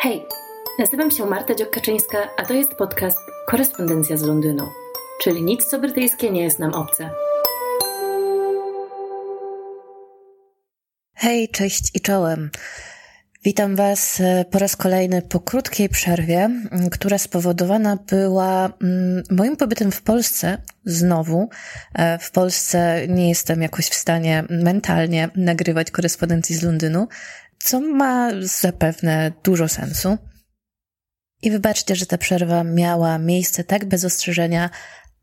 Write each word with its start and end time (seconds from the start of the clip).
Hej, 0.00 0.26
nazywam 0.78 1.10
się 1.10 1.26
Marta 1.26 1.54
Dziokaczyńska, 1.54 2.18
a 2.36 2.44
to 2.44 2.54
jest 2.54 2.74
podcast 2.74 3.18
Korespondencja 3.46 4.16
z 4.16 4.22
Londynu, 4.22 4.64
czyli 5.22 5.42
nic 5.42 5.64
co 5.64 5.78
brytyjskie 5.78 6.30
nie 6.30 6.42
jest 6.42 6.58
nam 6.58 6.74
obce. 6.74 7.10
Hej, 11.14 11.48
cześć 11.48 11.90
i 11.94 12.00
czołem. 12.00 12.50
Witam 13.44 13.76
Was 13.76 14.20
e, 14.20 14.44
po 14.50 14.58
raz 14.58 14.76
kolejny 14.76 15.22
po 15.22 15.40
krótkiej 15.40 15.88
przerwie, 15.88 16.50
która 16.90 17.18
spowodowana 17.18 17.96
była 18.10 18.72
moim 19.30 19.56
pobytem 19.56 19.92
w 19.92 20.02
Polsce 20.02 20.62
znowu. 20.84 21.48
E, 21.94 22.18
w 22.18 22.30
Polsce 22.30 23.08
nie 23.08 23.28
jestem 23.28 23.62
jakoś 23.62 23.88
w 23.88 23.94
stanie 23.94 24.44
mentalnie 24.50 25.28
nagrywać 25.36 25.90
korespondencji 25.90 26.56
z 26.56 26.62
Londynu, 26.62 27.08
co 27.58 27.80
ma 27.80 28.30
zapewne 28.40 29.32
dużo 29.44 29.68
sensu. 29.68 30.18
I 31.42 31.50
wybaczcie, 31.50 31.96
że 31.96 32.06
ta 32.06 32.18
przerwa 32.18 32.64
miała 32.64 33.18
miejsce 33.18 33.64
tak 33.64 33.84
bez 33.84 34.04
ostrzeżenia, 34.04 34.70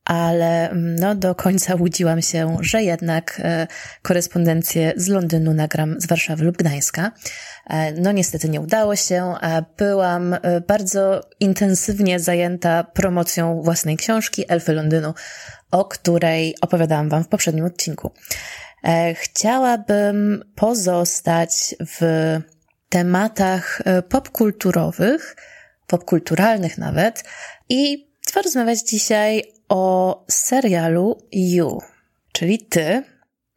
ale 0.05 0.70
mm, 0.70 0.95
no, 0.95 1.16
do 1.16 1.36
końca 1.36 1.76
łudziłam 1.76 2.22
się, 2.22 2.58
że 2.62 2.84
jednak 2.84 3.41
e, 3.44 3.68
korespondencję 4.02 4.94
z 4.96 5.08
Londynu 5.08 5.54
nagram 5.54 6.02
z 6.02 6.08
Warszawy 6.08 6.46
lub 6.46 6.58
Gdańska. 6.58 7.12
E, 7.68 7.91
no 7.91 8.12
niestety 8.12 8.49
nie 8.49 8.62
udało 8.62 8.96
się. 8.96 9.34
Byłam 9.77 10.34
e, 10.34 10.62
bardzo 10.62 11.22
intensywnie 11.40 12.20
zajęta 12.20 12.84
promocją 12.84 13.62
własnej 13.62 13.98
książki 13.98 14.44
Elfy 14.48 14.73
Londynu, 14.73 15.13
o 15.72 15.86
której 15.86 16.55
opowiadałam 16.62 17.10
Wam 17.10 17.24
w 17.24 17.27
poprzednim 17.27 17.66
odcinku. 17.66 18.12
Chciałabym 19.13 20.44
pozostać 20.55 21.76
w 21.80 22.02
tematach 22.90 23.82
popkulturowych, 24.10 25.35
popkulturalnych 25.88 26.77
nawet 26.77 27.24
i 27.70 28.08
porozmawiać 28.34 28.80
dzisiaj 28.82 29.55
o 29.70 30.26
serialu 30.30 31.18
You, 31.32 31.82
czyli 32.32 32.60
ty 32.60 33.04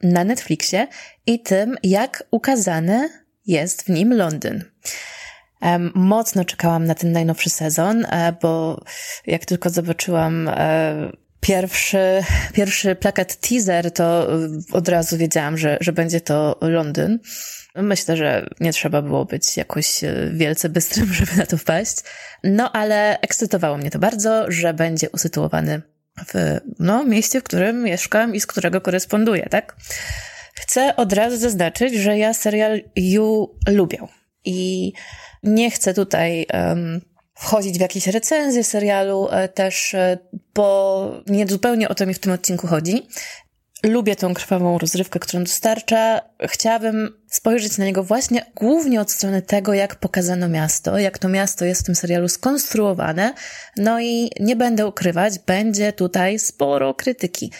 na 0.02 0.24
Netflixie 0.24 0.86
i 1.26 1.42
tym, 1.42 1.76
jak 1.82 2.24
ukazany 2.30 3.08
jest 3.46 3.82
w 3.82 3.88
nim 3.88 4.14
Londyn. 4.14 4.64
Mocno 5.94 6.44
czekałam 6.44 6.84
na 6.84 6.94
ten 6.94 7.12
najnowszy 7.12 7.50
sezon, 7.50 8.04
e, 8.04 8.34
bo 8.42 8.84
jak 9.26 9.44
tylko 9.44 9.70
zobaczyłam 9.70 10.48
e, 10.48 11.12
pierwszy, 11.40 12.24
pierwszy 12.52 12.94
plakat 12.94 13.36
teaser, 13.36 13.92
to 13.92 14.28
od 14.72 14.88
razu 14.88 15.16
wiedziałam, 15.16 15.58
że, 15.58 15.78
że 15.80 15.92
będzie 15.92 16.20
to 16.20 16.58
Londyn. 16.60 17.18
Myślę, 17.74 18.16
że 18.16 18.46
nie 18.60 18.72
trzeba 18.72 19.02
było 19.02 19.24
być 19.24 19.56
jakoś 19.56 20.04
e, 20.04 20.30
wielce 20.32 20.68
bystrym, 20.68 21.14
żeby 21.14 21.36
na 21.36 21.46
to 21.46 21.56
wpaść. 21.56 21.96
No, 22.44 22.72
ale 22.72 23.20
ekscytowało 23.20 23.76
mnie 23.76 23.90
to 23.90 23.98
bardzo, 23.98 24.44
że 24.48 24.74
będzie 24.74 25.10
usytuowany 25.10 25.82
w 26.26 26.60
no, 26.78 27.04
mieście, 27.04 27.40
w 27.40 27.44
którym 27.44 27.82
mieszkam 27.82 28.34
i 28.34 28.40
z 28.40 28.46
którego 28.46 28.80
koresponduję, 28.80 29.46
tak? 29.50 29.76
Chcę 30.54 30.96
od 30.96 31.12
razu 31.12 31.36
zaznaczyć, 31.36 31.94
że 31.94 32.18
ja 32.18 32.34
serial 32.34 32.80
You 32.96 33.58
lubię. 33.68 33.98
I 34.44 34.92
nie 35.42 35.70
chcę 35.70 35.94
tutaj 35.94 36.46
um, 36.52 37.00
wchodzić 37.34 37.78
w 37.78 37.80
jakieś 37.80 38.06
recenzje 38.06 38.64
serialu 38.64 39.28
e, 39.30 39.48
też, 39.48 39.94
e, 39.94 40.18
bo 40.54 41.10
nie 41.26 41.46
zupełnie 41.46 41.88
o 41.88 41.94
to 41.94 42.06
mi 42.06 42.14
w 42.14 42.18
tym 42.18 42.32
odcinku 42.32 42.66
chodzi. 42.66 43.06
Lubię 43.82 44.16
tą 44.16 44.34
krwawą 44.34 44.78
rozrywkę, 44.78 45.18
którą 45.18 45.44
dostarcza. 45.44 46.20
Chciałabym 46.42 47.18
spojrzeć 47.26 47.78
na 47.78 47.84
niego 47.84 48.04
właśnie 48.04 48.46
głównie 48.54 49.00
od 49.00 49.10
strony 49.10 49.42
tego, 49.42 49.74
jak 49.74 49.94
pokazano 49.94 50.48
miasto, 50.48 50.98
jak 50.98 51.18
to 51.18 51.28
miasto 51.28 51.64
jest 51.64 51.80
w 51.80 51.84
tym 51.84 51.94
serialu 51.94 52.28
skonstruowane. 52.28 53.34
No 53.76 54.00
i 54.00 54.30
nie 54.40 54.56
będę 54.56 54.86
ukrywać, 54.86 55.38
będzie 55.38 55.92
tutaj 55.92 56.38
sporo 56.38 56.94
krytyki. 56.94 57.52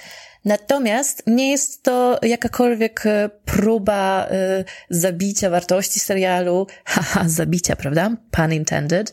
Natomiast 0.45 1.23
nie 1.27 1.51
jest 1.51 1.83
to 1.83 2.19
jakakolwiek 2.23 3.07
e, 3.07 3.31
próba 3.45 4.29
y, 4.61 4.65
zabicia 4.91 5.51
wartości 5.51 6.01
serialu, 6.01 6.67
haha, 6.85 7.29
zabicia, 7.29 7.77
prawda? 7.77 8.11
Pun 8.31 8.53
intended. 8.53 9.13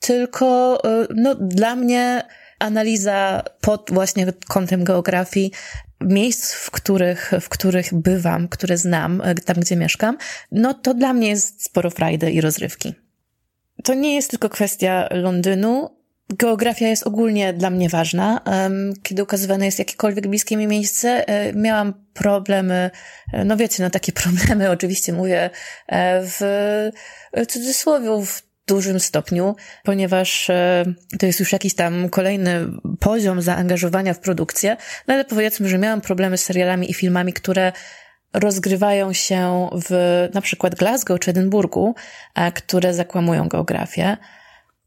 Tylko, 0.00 0.78
y, 1.02 1.06
no, 1.14 1.34
dla 1.34 1.76
mnie 1.76 2.22
analiza 2.58 3.42
pod 3.60 3.90
właśnie 3.92 4.26
kątem 4.48 4.84
geografii 4.84 5.52
miejsc, 6.00 6.52
w 6.52 6.70
których, 6.70 7.32
w 7.40 7.48
których 7.48 7.94
bywam, 7.94 8.48
które 8.48 8.76
znam, 8.78 9.22
e, 9.24 9.34
tam 9.34 9.56
gdzie 9.56 9.76
mieszkam, 9.76 10.18
no 10.52 10.74
to 10.74 10.94
dla 10.94 11.12
mnie 11.12 11.28
jest 11.28 11.64
sporo 11.64 11.90
frajdy 11.90 12.30
i 12.30 12.40
rozrywki. 12.40 12.94
To 13.84 13.94
nie 13.94 14.14
jest 14.14 14.30
tylko 14.30 14.48
kwestia 14.48 15.08
Londynu. 15.10 15.96
Geografia 16.28 16.88
jest 16.88 17.06
ogólnie 17.06 17.52
dla 17.52 17.70
mnie 17.70 17.88
ważna. 17.88 18.40
Kiedy 19.02 19.22
ukazywane 19.22 19.66
jest 19.66 19.78
jakiekolwiek 19.78 20.28
bliskie 20.28 20.56
mi 20.56 20.66
miejsce, 20.66 21.28
e, 21.28 21.52
miałam 21.52 21.94
problemy, 22.14 22.90
e, 23.32 23.44
no 23.44 23.56
wiecie, 23.56 23.82
no 23.82 23.90
takie 23.90 24.12
problemy 24.22 24.70
oczywiście 24.70 25.12
mówię 25.12 25.50
w 26.22 26.40
cudzysłowie, 27.48 28.26
w 28.26 28.45
dużym 28.66 29.00
stopniu, 29.00 29.56
ponieważ 29.84 30.50
e, 30.50 30.84
to 31.18 31.26
jest 31.26 31.40
już 31.40 31.52
jakiś 31.52 31.74
tam 31.74 32.08
kolejny 32.08 32.66
poziom 33.00 33.42
zaangażowania 33.42 34.14
w 34.14 34.20
produkcję, 34.20 34.76
no 35.08 35.14
ale 35.14 35.24
powiedzmy, 35.24 35.68
że 35.68 35.78
miałam 35.78 36.00
problemy 36.00 36.38
z 36.38 36.44
serialami 36.44 36.90
i 36.90 36.94
filmami, 36.94 37.32
które 37.32 37.72
rozgrywają 38.32 39.12
się 39.12 39.68
w 39.88 40.28
na 40.34 40.40
przykład 40.40 40.74
Glasgow 40.74 41.20
czy 41.20 41.30
Edynburgu, 41.30 41.94
a 42.34 42.50
które 42.50 42.94
zakłamują 42.94 43.48
geografię. 43.48 44.16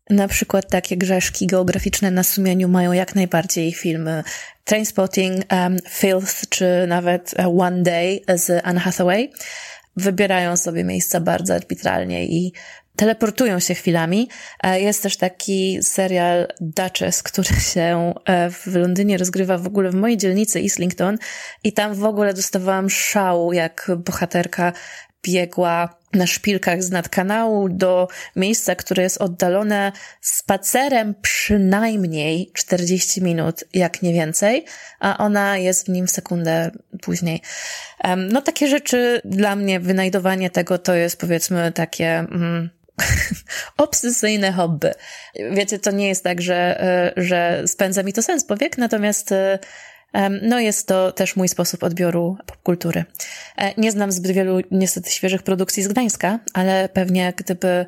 Na 0.10 0.28
przykład 0.28 0.70
takie 0.70 0.98
grzeszki 0.98 1.48
geograficzne 1.48 2.12
na 2.12 2.24
sumieniu 2.24 2.68
mają 2.68 2.92
jak 2.92 3.16
najbardziej 3.16 3.74
filmy 3.74 4.24
Trainspotting, 4.64 5.36
um, 5.52 5.78
Filth 5.90 6.50
czy 6.50 6.86
nawet 6.88 7.34
uh, 7.38 7.62
One 7.62 7.84
Day 7.84 8.22
z 8.36 8.62
Anne 8.66 8.80
Hathaway. 8.80 9.32
Wybierają 9.96 10.58
sobie 10.58 10.84
miejsca 10.84 11.20
bardzo 11.20 11.56
arbitralnie 11.56 12.26
i 12.26 12.54
teleportują 13.00 13.60
się 13.60 13.74
chwilami. 13.74 14.30
E, 14.64 14.82
jest 14.82 15.04
też 15.04 15.18
taki 15.18 15.80
serial 15.82 16.48
Duchess, 16.62 17.24
który 17.24 17.50
się 17.74 18.14
e, 18.26 18.50
w 18.50 18.76
Londynie 18.76 19.18
rozgrywa 19.18 19.58
w 19.58 19.68
ogóle 19.68 19.92
w 19.92 19.96
mojej 19.96 20.18
dzielnicy 20.18 20.60
Islington 20.60 21.18
i 21.64 21.74
tam 21.74 21.94
w 21.94 22.04
ogóle 22.04 22.34
dostawałam 22.34 22.90
szału, 22.90 23.54
jak 23.54 23.92
bohaterka 23.98 24.74
biegła 25.24 26.00
na 26.14 26.28
szpilkach 26.28 26.84
z 26.84 26.92
nadkanału 26.92 27.70
do 27.70 28.08
miejsca, 28.36 28.76
które 28.76 29.04
jest 29.04 29.22
oddalone 29.22 29.92
spacerem 30.22 31.16
przynajmniej 31.22 32.52
40 32.54 33.22
minut, 33.22 33.64
jak 33.74 34.02
nie 34.02 34.14
więcej, 34.14 34.66
a 35.00 35.18
ona 35.18 35.58
jest 35.58 35.86
w 35.86 35.90
nim 35.90 36.08
sekundę 36.08 36.72
później. 37.02 37.42
No 38.18 38.42
takie 38.42 38.68
rzeczy 38.68 39.22
dla 39.26 39.56
mnie, 39.56 39.80
wynajdowanie 39.80 40.50
tego 40.50 40.78
to 40.78 40.94
jest 40.94 41.20
powiedzmy 41.20 41.72
takie... 41.72 42.20
Mm, 42.20 42.79
obsesyjne 43.78 44.52
hobby. 44.52 44.92
Wiecie, 45.52 45.80
to 45.80 45.92
nie 45.92 46.08
jest 46.08 46.24
tak, 46.24 46.42
że, 46.42 46.82
e, 46.82 47.14
że 47.18 47.64
spędza 47.66 48.04
mi 48.04 48.14
to 48.14 48.22
sens 48.22 48.46
powiek, 48.46 48.78
natomiast 48.78 49.32
e, 49.32 49.60
no 50.42 50.60
jest 50.60 50.88
to 50.88 51.12
też 51.12 51.36
mój 51.36 51.48
sposób 51.48 51.84
odbioru 51.84 52.38
popkultury. 52.46 53.06
E, 53.58 53.74
nie 53.82 53.92
znam 53.92 54.12
zbyt 54.12 54.32
wielu 54.32 54.60
niestety 54.72 55.12
świeżych 55.12 55.44
produkcji 55.44 55.84
z 55.84 55.88
Gdańska, 55.88 56.40
ale 56.54 56.90
pewnie 56.90 57.34
gdyby 57.38 57.86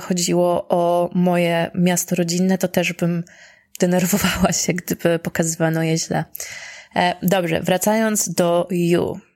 chodziło 0.00 0.68
o 0.68 1.10
moje 1.14 1.70
miasto 1.74 2.14
rodzinne, 2.14 2.58
to 2.58 2.68
też 2.68 2.92
bym 2.92 3.24
denerwowała 3.80 4.52
się, 4.52 4.72
gdyby 4.72 5.18
pokazywano 5.18 5.82
je 5.82 5.98
źle. 5.98 6.24
Dobrze, 7.22 7.60
wracając 7.60 8.28
do 8.34 8.68
You. 8.70 9.31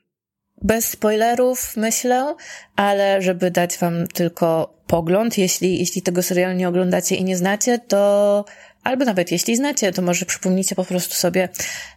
Bez 0.63 0.89
spoilerów, 0.89 1.77
myślę, 1.77 2.35
ale 2.77 3.23
żeby 3.23 3.51
dać 3.51 3.79
wam 3.79 4.07
tylko 4.07 4.77
pogląd, 4.87 5.39
jeśli, 5.39 5.79
jeśli 5.79 6.03
tego 6.03 6.23
serialu 6.23 6.55
nie 6.55 6.69
oglądacie 6.69 7.17
i 7.17 7.25
nie 7.25 7.37
znacie, 7.37 7.79
to 7.79 8.45
albo 8.87 9.05
nawet 9.05 9.33
jeśli 9.33 9.57
znacie, 9.57 9.93
to 9.93 10.03
może 10.03 10.27
przypomnijcie 10.27 10.75
po 10.75 10.85
prostu 10.85 11.15
sobie. 11.15 11.49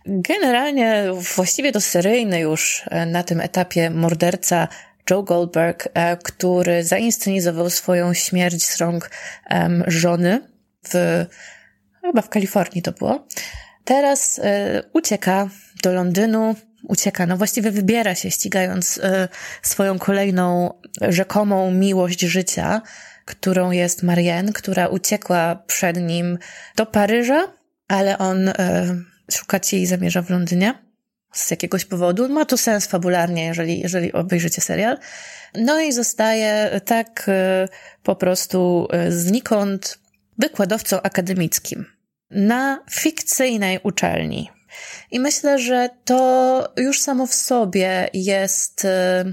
Generalnie 0.05 1.03
właściwie 1.35 1.71
to 1.71 1.81
seryjny 1.81 2.39
już 2.39 2.83
e, 2.89 3.05
na 3.05 3.23
tym 3.23 3.41
etapie 3.41 3.89
morderca 3.89 4.67
Joe 5.09 5.23
Goldberg, 5.23 5.87
e, 5.93 6.17
który 6.17 6.83
zainscenizował 6.83 7.69
swoją 7.69 8.13
śmierć 8.13 8.65
z 8.65 8.77
rąk 8.77 9.09
żony 9.87 10.41
w, 10.89 11.25
chyba 12.01 12.21
w 12.21 12.29
Kalifornii 12.29 12.81
to 12.81 12.91
było. 12.91 13.27
Teraz 13.85 14.39
e, 14.43 14.83
ucieka 14.93 15.49
do 15.83 15.93
Londynu, 15.93 16.55
ucieka, 16.83 17.25
no 17.25 17.37
właściwie 17.37 17.71
wybiera 17.71 18.15
się, 18.15 18.31
ścigając 18.31 18.97
y, 18.97 19.01
swoją 19.61 19.99
kolejną 19.99 20.73
rzekomą 21.01 21.71
miłość 21.71 22.21
życia, 22.21 22.81
którą 23.25 23.71
jest 23.71 24.03
Marianne, 24.03 24.53
która 24.53 24.87
uciekła 24.87 25.55
przed 25.67 25.97
nim 25.97 26.37
do 26.75 26.85
Paryża, 26.85 27.47
ale 27.87 28.17
on 28.17 28.47
y, 28.47 28.53
szukać 29.31 29.73
jej 29.73 29.85
zamierza 29.85 30.21
w 30.21 30.29
Londynie. 30.29 30.73
z 31.33 31.51
jakiegoś 31.51 31.85
powodu. 31.85 32.29
Ma 32.29 32.45
to 32.45 32.57
sens 32.57 32.87
fabularnie, 32.87 33.45
jeżeli, 33.45 33.79
jeżeli 33.79 34.13
obejrzycie 34.13 34.61
serial. 34.61 34.97
No 35.55 35.81
i 35.81 35.93
zostaje 35.93 36.81
tak 36.85 37.25
e, 37.27 37.67
po 38.03 38.15
prostu 38.15 38.87
znikąd 39.09 39.99
wykładowcą 40.37 41.01
akademickim 41.01 41.85
na 42.31 42.83
fikcyjnej 42.91 43.79
uczelni. 43.83 44.49
I 45.11 45.19
myślę, 45.19 45.59
że 45.59 45.89
to 46.05 46.73
już 46.77 47.01
samo 47.01 47.27
w 47.27 47.33
sobie 47.33 48.09
jest 48.13 48.85
e, 48.85 49.25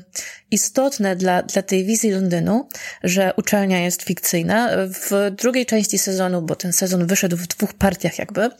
istotne 0.51 1.17
dla, 1.17 1.43
dla 1.43 1.63
tej 1.63 1.85
wizji 1.85 2.11
Londynu, 2.11 2.69
że 3.03 3.33
uczelnia 3.37 3.81
jest 3.81 4.03
fikcyjna. 4.03 4.71
W 4.77 5.31
drugiej 5.31 5.67
części 5.67 5.99
sezonu, 5.99 6.43
bo 6.43 6.57
ten 6.57 6.73
sezon 6.73 7.07
wyszedł 7.07 7.37
w 7.37 7.47
dwóch 7.47 7.75
partiach 7.75 8.19
jakby, 8.19 8.51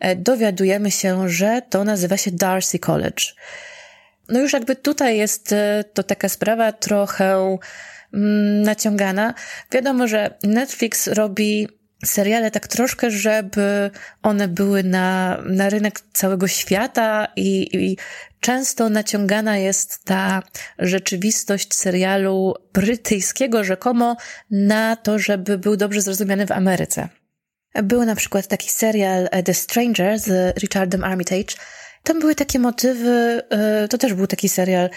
e, 0.00 0.16
dowiadujemy 0.16 0.90
się, 0.90 1.28
że 1.28 1.62
to 1.70 1.84
nazywa 1.84 2.16
się 2.16 2.30
Darcy 2.30 2.78
College. 2.78 3.24
No 4.28 4.40
już 4.40 4.52
jakby 4.52 4.76
tutaj 4.76 5.18
jest 5.18 5.52
e, 5.52 5.84
to 5.94 6.02
taka 6.02 6.28
sprawa 6.28 6.72
trochę 6.72 7.58
mm, 8.14 8.62
naciągana. 8.62 9.34
Wiadomo, 9.72 10.08
że 10.08 10.34
Netflix 10.42 11.06
robi 11.06 11.68
seriale 12.04 12.50
tak 12.50 12.68
troszkę, 12.68 13.10
żeby 13.10 13.90
one 14.22 14.48
były 14.48 14.82
na, 14.82 15.38
na 15.46 15.70
rynek 15.70 16.00
całego 16.12 16.48
świata 16.48 17.28
i, 17.36 17.76
i 17.76 17.96
często 18.40 18.88
naciągana 18.88 19.56
jest 19.56 20.04
ta 20.04 20.42
rzeczywistość 20.78 21.74
serialu 21.74 22.54
brytyjskiego 22.72 23.64
rzekomo 23.64 24.16
na 24.50 24.96
to, 24.96 25.18
żeby 25.18 25.58
był 25.58 25.76
dobrze 25.76 26.02
zrozumiany 26.02 26.46
w 26.46 26.52
Ameryce. 26.52 27.08
Był 27.82 28.04
na 28.04 28.14
przykład 28.14 28.46
taki 28.46 28.70
serial 28.70 29.28
The 29.44 29.54
Stranger 29.54 30.18
z 30.18 30.58
Richardem 30.58 31.04
Armitage. 31.04 31.54
Tam 32.02 32.20
były 32.20 32.34
takie 32.34 32.58
motywy, 32.58 33.42
e, 33.50 33.88
to 33.88 33.98
też 33.98 34.14
był 34.14 34.26
taki 34.26 34.48
serial, 34.48 34.90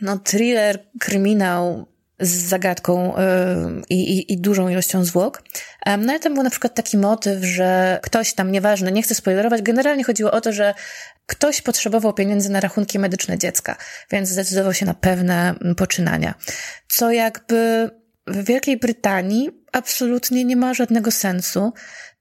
no 0.00 0.18
thriller, 0.18 0.78
kryminał, 1.00 1.91
z 2.22 2.30
zagadką 2.30 3.14
yy, 3.16 3.82
i, 3.90 4.32
i, 4.32 4.40
dużą 4.40 4.68
ilością 4.68 5.04
zwłok. 5.04 5.42
No 5.86 6.12
ale 6.12 6.20
tam 6.20 6.34
był 6.34 6.42
na 6.42 6.50
przykład 6.50 6.74
taki 6.74 6.98
motyw, 6.98 7.44
że 7.44 7.98
ktoś 8.02 8.34
tam, 8.34 8.52
nieważne, 8.52 8.92
nie 8.92 9.02
chcę 9.02 9.14
spoilerować, 9.14 9.62
generalnie 9.62 10.04
chodziło 10.04 10.30
o 10.30 10.40
to, 10.40 10.52
że 10.52 10.74
ktoś 11.26 11.62
potrzebował 11.62 12.12
pieniędzy 12.12 12.50
na 12.50 12.60
rachunki 12.60 12.98
medyczne 12.98 13.38
dziecka, 13.38 13.76
więc 14.10 14.28
zdecydował 14.28 14.74
się 14.74 14.86
na 14.86 14.94
pewne 14.94 15.54
poczynania. 15.76 16.34
Co 16.88 17.10
jakby 17.10 17.90
w 18.26 18.44
Wielkiej 18.44 18.76
Brytanii 18.76 19.50
absolutnie 19.72 20.44
nie 20.44 20.56
ma 20.56 20.74
żadnego 20.74 21.10
sensu, 21.10 21.72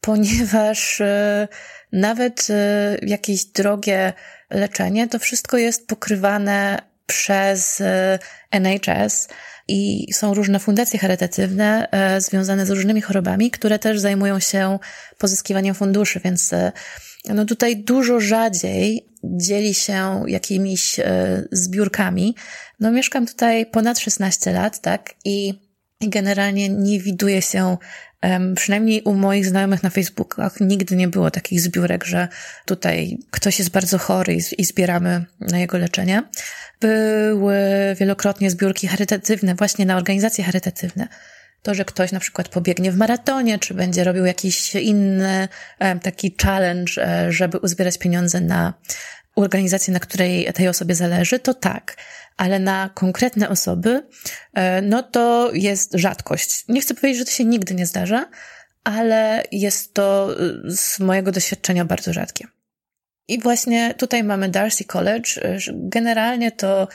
ponieważ 0.02 1.00
yy, 1.00 1.48
nawet 1.92 2.50
yy, 2.50 2.56
jakieś 3.02 3.46
drogie 3.46 4.14
leczenie, 4.50 5.08
to 5.08 5.20
wszystko 5.20 5.58
jest 5.58 5.88
pokrywane 5.88 6.91
przez 7.12 7.84
NHS, 8.52 9.28
i 9.68 10.14
są 10.14 10.34
różne 10.34 10.60
fundacje 10.60 11.00
charytatywne 11.00 11.88
e, 11.92 12.22
związane 12.22 12.66
z 12.66 12.70
różnymi 12.70 13.02
chorobami, 13.02 13.52
które 13.52 13.80
też 13.80 14.00
zajmują 14.00 14.40
się 14.40 14.80
pozyskiwaniem 15.18 15.76
funduszy, 15.76 16.22
więc 16.24 16.54
e, 16.54 16.72
no 17.30 17.46
tutaj 17.46 17.78
dużo 17.78 18.20
rzadziej 18.20 19.08
dzieli 19.24 19.74
się 19.74 20.24
jakimiś 20.28 21.00
e, 21.00 21.44
zbiórkami. 21.52 22.36
No 22.80 22.92
mieszkam 22.92 23.28
tutaj 23.28 23.66
ponad 23.66 24.00
16 24.00 24.52
lat, 24.52 24.82
tak, 24.82 25.14
i 25.26 25.54
generalnie 26.02 26.70
nie 26.70 27.00
widuje 27.00 27.42
się 27.42 27.78
Przynajmniej 28.56 29.02
u 29.02 29.14
moich 29.14 29.46
znajomych 29.46 29.84
na 29.84 29.90
Facebookach 29.90 30.60
nigdy 30.60 30.96
nie 30.96 31.08
było 31.08 31.32
takich 31.32 31.62
zbiórek, 31.62 32.04
że 32.06 32.28
tutaj 32.66 33.18
ktoś 33.32 33.60
jest 33.60 33.72
bardzo 33.72 33.98
chory 33.98 34.38
i, 34.58 34.66
zbieramy 34.66 35.26
na 35.40 35.60
jego 35.60 35.78
leczenie. 35.78 36.24
Były 36.82 37.56
wielokrotnie 38.00 38.52
zbiórki 38.52 38.88
charytatywne, 38.88 39.56
właśnie 39.56 39.86
na 39.86 39.98
organizacje 39.98 40.44
charytatywne. 40.44 41.08
To, 41.62 41.74
że 41.74 41.86
ktoś 41.86 42.12
na 42.12 42.20
przykład 42.20 42.50
pobiegnie 42.50 42.92
w 42.92 42.98
maratonie, 42.98 43.60
czy 43.60 43.74
będzie 43.74 44.04
robił 44.04 44.26
jakiś 44.26 44.76
inny 44.76 45.48
taki 46.02 46.36
challenge, 46.42 46.94
e, 46.98 47.32
żeby 47.32 47.58
uzbierać 47.58 47.98
pieniądze 47.98 48.42
na 48.42 48.74
organizację, 49.36 49.94
na 49.94 50.00
której 50.00 50.54
tej 50.54 50.68
osobie 50.68 50.96
zależy, 50.96 51.40
to 51.40 51.54
tak 51.54 51.96
ale 52.42 52.60
na 52.60 52.90
konkretne 52.94 53.50
osoby, 53.50 54.08
e, 54.54 54.82
no 54.82 55.04
to 55.04 55.52
jest 55.54 55.94
rzadkość. 55.94 56.64
Nie 56.68 56.82
chcę 56.82 56.94
powiedzieć, 56.94 57.18
że 57.20 57.26
to 57.26 57.32
się 57.32 57.46
nigdy 57.46 57.76
nie 57.76 57.86
zdarza, 57.86 58.30
ale 58.84 59.44
jest 59.52 59.94
to 59.94 60.30
e, 60.34 60.72
z 60.72 61.00
mojego 61.00 61.32
doświadczenia 61.32 61.86
bardzo 61.86 62.14
rzadkie. 62.14 62.48
I 63.28 63.40
właśnie 63.40 63.94
tutaj 63.98 64.24
mamy 64.24 64.50
Darcy 64.50 64.84
College. 64.84 65.30
E, 65.42 65.58
generalnie 65.74 66.52
to 66.52 66.88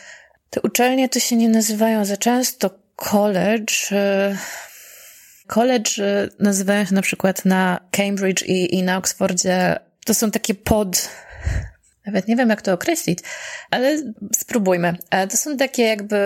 te 0.50 0.61
uczelnie 0.61 1.09
to 1.09 1.21
się 1.21 1.37
nie 1.37 1.49
nazywają 1.49 2.05
za 2.05 2.17
często 2.17 2.71
college. 2.97 3.75
College 5.47 5.91
nazywają 6.39 6.85
się 6.85 6.94
na 6.94 7.03
przykład 7.03 7.44
na 7.44 7.89
Cambridge 7.91 8.43
i, 8.43 8.75
i 8.75 8.82
na 8.82 8.97
Oxfordzie. 8.97 9.77
To 10.05 10.15
są 10.15 10.31
takie 10.31 10.55
pod 10.55 11.09
nawet 12.06 12.29
nie 12.29 12.37
wiem, 12.37 12.49
jak 12.49 12.62
to 12.62 12.73
określić, 12.73 13.19
ale 13.70 14.03
spróbujmy. 14.35 14.97
E, 15.11 15.26
to 15.26 15.37
są 15.37 15.56
takie 15.56 15.82
jakby 15.82 16.17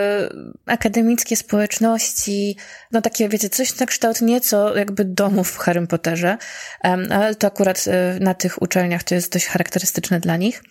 akademickie 0.67 1.37
społeczności, 1.37 2.57
no 2.93 3.03
takie, 3.03 3.29
wiecie, 3.29 3.49
coś 3.49 3.79
na 3.79 3.87
kształt 3.87 4.21
nieco 4.21 4.77
jakby 4.77 5.05
domów 5.05 5.51
w 5.51 5.59
Harry 5.59 5.87
Potterze, 5.87 6.39
ale 7.11 7.35
to 7.35 7.47
akurat 7.47 7.85
e, 7.89 8.19
na 8.21 8.35
tych 8.35 8.63
uczelniach 8.63 9.03
to 9.03 9.15
jest 9.15 9.33
dość 9.33 9.47
charakterystyczne 9.47 10.21
dla 10.21 10.37
nich. 10.37 10.63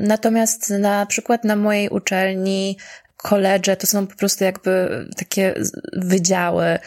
Natomiast 0.00 0.70
na 0.70 1.06
przykład 1.06 1.44
na 1.44 1.56
mojej 1.56 1.88
uczelni 1.88 2.76
koledże 3.16 3.76
to 3.76 3.86
są 3.86 4.06
po 4.06 4.16
prostu 4.16 4.44
jakby 4.44 5.06
takie 5.16 5.54
wydziały, 5.92 6.78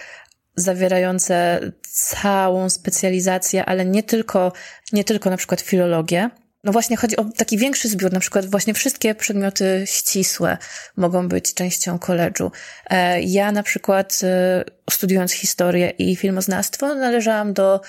zawierające 0.56 1.60
całą 1.92 2.70
specjalizację, 2.70 3.66
ale 3.66 3.86
nie 3.86 4.04
tylko, 4.04 4.52
nie 4.94 5.04
tylko 5.04 5.30
na 5.30 5.38
przykład 5.38 5.62
filologię, 5.62 6.30
no 6.64 6.72
właśnie 6.72 6.98
chodzi 6.98 7.18
o 7.18 7.26
taki 7.38 7.58
większy 7.58 7.90
zbiór, 7.90 8.14
na 8.14 8.20
przykład 8.20 8.46
właśnie 8.46 8.74
wszystkie 8.74 9.16
przedmioty 9.16 9.84
ścisłe 9.86 10.58
mogą 10.98 11.28
być 11.28 11.54
częścią 11.54 12.00
koledżu. 12.00 12.52
E, 12.90 13.22
ja 13.22 13.52
na 13.52 13.64
przykład 13.64 14.20
e, 14.24 14.64
studiując 14.90 15.32
historię 15.32 15.90
i 15.90 16.16
filmoznawstwo 16.16 16.96
należałam 16.96 17.54
do 17.54 17.82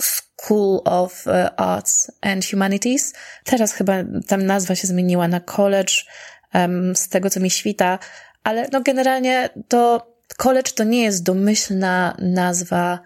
School 0.00 0.80
of 0.84 1.26
e, 1.26 1.60
Arts 1.60 2.10
and 2.20 2.46
Humanities. 2.46 3.12
Teraz 3.44 3.72
chyba 3.72 3.94
tam 4.26 4.46
nazwa 4.46 4.74
się 4.74 4.86
zmieniła 4.86 5.28
na 5.28 5.40
college, 5.40 5.94
z 6.94 7.08
tego 7.08 7.30
co 7.30 7.40
mi 7.40 7.50
świta, 7.50 7.98
ale 8.44 8.68
no 8.72 8.80
generalnie 8.80 9.48
to 9.68 10.12
college 10.36 10.72
to 10.72 10.84
nie 10.84 11.02
jest 11.02 11.22
domyślna 11.22 12.16
nazwa 12.18 13.00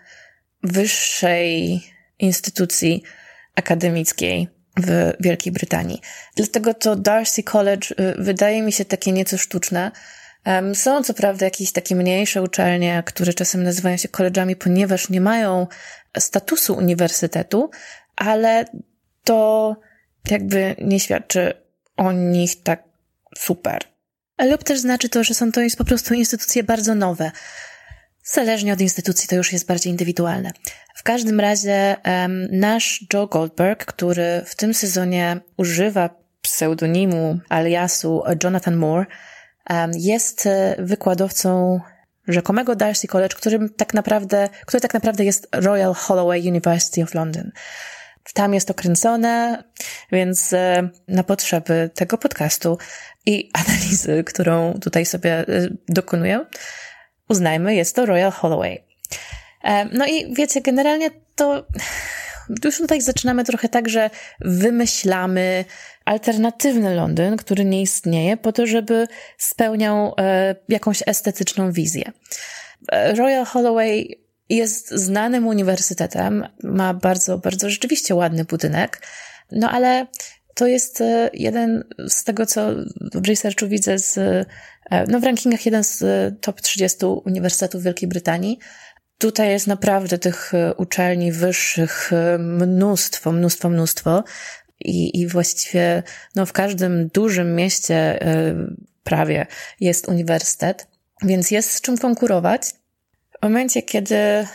wyższej 0.62 1.82
instytucji 2.18 3.02
akademickiej 3.56 4.61
w 4.76 5.12
Wielkiej 5.20 5.52
Brytanii. 5.52 6.00
Dlatego 6.36 6.74
to 6.74 6.96
Darcy 6.96 7.42
College 7.42 7.88
y, 8.00 8.22
wydaje 8.22 8.62
mi 8.62 8.72
się 8.72 8.84
takie 8.84 9.12
nieco 9.12 9.38
sztuczne. 9.38 9.90
Są 10.74 11.02
co 11.02 11.14
prawda 11.14 11.44
jakieś 11.44 11.72
takie 11.72 11.96
mniejsze 11.96 12.42
uczelnie, 12.42 13.02
które 13.06 13.34
czasem 13.34 13.62
nazywają 13.62 13.96
się 13.96 14.08
koleżami, 14.08 14.56
ponieważ 14.56 15.08
nie 15.08 15.20
mają 15.20 15.66
statusu 16.18 16.74
uniwersytetu, 16.74 17.70
ale 18.16 18.64
to 19.24 19.76
jakby 20.30 20.76
nie 20.78 21.00
świadczy 21.00 21.52
o 21.96 22.12
nich 22.12 22.62
tak 22.62 22.82
super. 23.38 23.80
Lub 24.50 24.64
też 24.64 24.80
znaczy 24.80 25.08
to, 25.08 25.24
że 25.24 25.34
są 25.34 25.52
to 25.52 25.60
po 25.78 25.84
prostu 25.84 26.14
instytucje 26.14 26.62
bardzo 26.62 26.94
nowe. 26.94 27.30
Zależnie 28.24 28.72
od 28.72 28.80
instytucji 28.80 29.28
to 29.28 29.36
już 29.36 29.52
jest 29.52 29.66
bardziej 29.66 29.90
indywidualne. 29.90 30.50
W 30.94 31.02
każdym 31.02 31.40
razie 31.40 31.96
um, 32.04 32.48
nasz 32.50 33.04
Joe 33.12 33.26
Goldberg, 33.26 33.84
który 33.84 34.42
w 34.46 34.54
tym 34.54 34.74
sezonie 34.74 35.40
używa 35.56 36.10
pseudonimu, 36.42 37.38
aliasu 37.48 38.22
Jonathan 38.44 38.76
Moore, 38.76 39.06
um, 39.70 39.90
jest 39.94 40.46
e, 40.46 40.76
wykładowcą 40.78 41.80
rzekomego 42.28 42.76
Darcy 42.76 43.06
College, 43.06 43.36
którym 43.36 43.68
tak 43.68 43.94
naprawdę, 43.94 44.48
który 44.66 44.80
tak 44.80 44.94
naprawdę 44.94 45.24
jest 45.24 45.48
Royal 45.52 45.94
Holloway 45.94 46.48
University 46.48 47.02
of 47.02 47.14
London. 47.14 47.50
Tam 48.34 48.54
jest 48.54 48.68
to 48.68 48.74
kręcone, 48.74 49.64
więc 50.12 50.52
e, 50.52 50.88
na 51.08 51.24
potrzeby 51.24 51.90
tego 51.94 52.18
podcastu 52.18 52.78
i 53.26 53.50
analizy, 53.66 54.24
którą 54.24 54.78
tutaj 54.80 55.06
sobie 55.06 55.38
e, 55.38 55.44
dokonuję, 55.88 56.46
uznajmy, 57.32 57.74
jest 57.74 57.96
to 57.96 58.06
Royal 58.06 58.30
Holloway. 58.30 58.84
E, 59.64 59.84
no 59.84 60.06
i 60.06 60.34
wiecie, 60.34 60.60
generalnie 60.60 61.10
to 61.34 61.66
już 62.64 62.78
tutaj 62.78 63.00
zaczynamy 63.00 63.44
trochę 63.44 63.68
tak, 63.68 63.88
że 63.88 64.10
wymyślamy 64.40 65.64
alternatywny 66.04 66.94
Londyn, 66.94 67.36
który 67.36 67.64
nie 67.64 67.82
istnieje, 67.82 68.36
po 68.36 68.52
to, 68.52 68.66
żeby 68.66 69.08
spełniał 69.38 70.14
e, 70.18 70.54
jakąś 70.68 71.02
estetyczną 71.06 71.72
wizję. 71.72 72.12
E, 72.92 73.14
Royal 73.14 73.44
Holloway 73.44 74.22
jest 74.48 74.90
znanym 74.90 75.46
uniwersytetem, 75.46 76.46
ma 76.62 76.94
bardzo, 76.94 77.38
bardzo 77.38 77.70
rzeczywiście 77.70 78.14
ładny 78.14 78.44
budynek, 78.44 79.06
no 79.52 79.70
ale 79.70 80.06
To 80.54 80.66
jest 80.66 81.00
e, 81.00 81.30
jeden 81.32 81.84
z 82.08 82.24
tego, 82.24 82.46
co 82.46 82.70
w 83.14 83.28
researchu 83.28 83.68
widzę, 83.68 83.98
z, 83.98 84.18
e, 84.18 84.46
no 85.08 85.20
w 85.20 85.24
rankingach 85.24 85.66
jeden 85.66 85.84
z 85.84 86.04
top 86.40 86.60
30 86.60 87.06
uniwersytetów 87.24 87.82
Wielkiej 87.82 88.08
Brytanii. 88.08 88.58
Tutaj 89.18 89.50
jest 89.50 89.66
naprawdę 89.66 90.18
tych 90.18 90.52
uczelni 90.76 91.32
wyższych 91.32 92.10
mnóstwo, 92.38 93.32
mnóstwo, 93.32 93.68
mnóstwo. 93.68 94.24
I, 94.80 95.20
i 95.20 95.26
właściwie 95.26 96.02
no, 96.36 96.46
w 96.46 96.52
każdym 96.52 97.08
dużym 97.08 97.54
mieście 97.54 98.18
prawie 99.04 99.46
jest 99.80 100.08
uniwersytet, 100.08 100.86
więc 101.22 101.50
jest 101.50 101.70
z 101.70 101.80
czym 101.80 101.98
konkurować. 101.98 102.62
W 103.40 103.42
momencie, 103.42 103.82
kiedy 103.82 104.46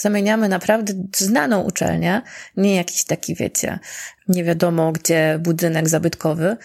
zamieniamy 0.00 0.48
naprawdę 0.48 0.92
znaną 1.16 1.62
uczelnię, 1.62 2.22
nie 2.56 2.76
jakiś 2.76 3.04
taki, 3.04 3.34
wiecie, 3.34 3.78
nie 4.28 4.44
wiadomo 4.44 4.92
gdzie 4.92 5.38
budynek 5.42 5.88
zabytkowy, 5.88 6.56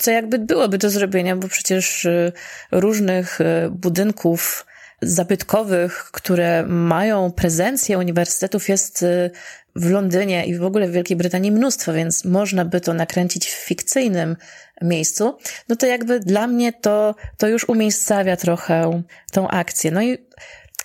co 0.00 0.10
jakby 0.10 0.38
byłoby 0.38 0.78
do 0.78 0.90
zrobienia, 0.90 1.36
bo 1.36 1.48
przecież 1.48 2.04
y, 2.04 2.32
różnych 2.70 3.40
y, 3.40 3.70
budynków 3.70 4.66
zabytkowych, 5.02 6.08
które 6.12 6.62
mają 6.66 7.32
prezencję 7.32 7.98
uniwersytetów 7.98 8.68
jest 8.68 9.02
y, 9.02 9.30
w 9.76 9.90
Londynie 9.90 10.46
i 10.46 10.56
w 10.56 10.64
ogóle 10.64 10.88
w 10.88 10.92
Wielkiej 10.92 11.16
Brytanii 11.16 11.52
mnóstwo, 11.52 11.92
więc 11.92 12.24
można 12.24 12.64
by 12.64 12.80
to 12.80 12.94
nakręcić 12.94 13.46
w 13.46 13.54
fikcyjnym 13.54 14.36
miejscu, 14.82 15.38
no 15.68 15.76
to 15.76 15.86
jakby 15.86 16.20
dla 16.20 16.46
mnie 16.46 16.72
to, 16.72 17.14
to 17.38 17.48
już 17.48 17.68
umiejscawia 17.68 18.36
trochę 18.36 19.02
tą 19.32 19.48
akcję. 19.48 19.90
No 19.90 20.02
i 20.02 20.18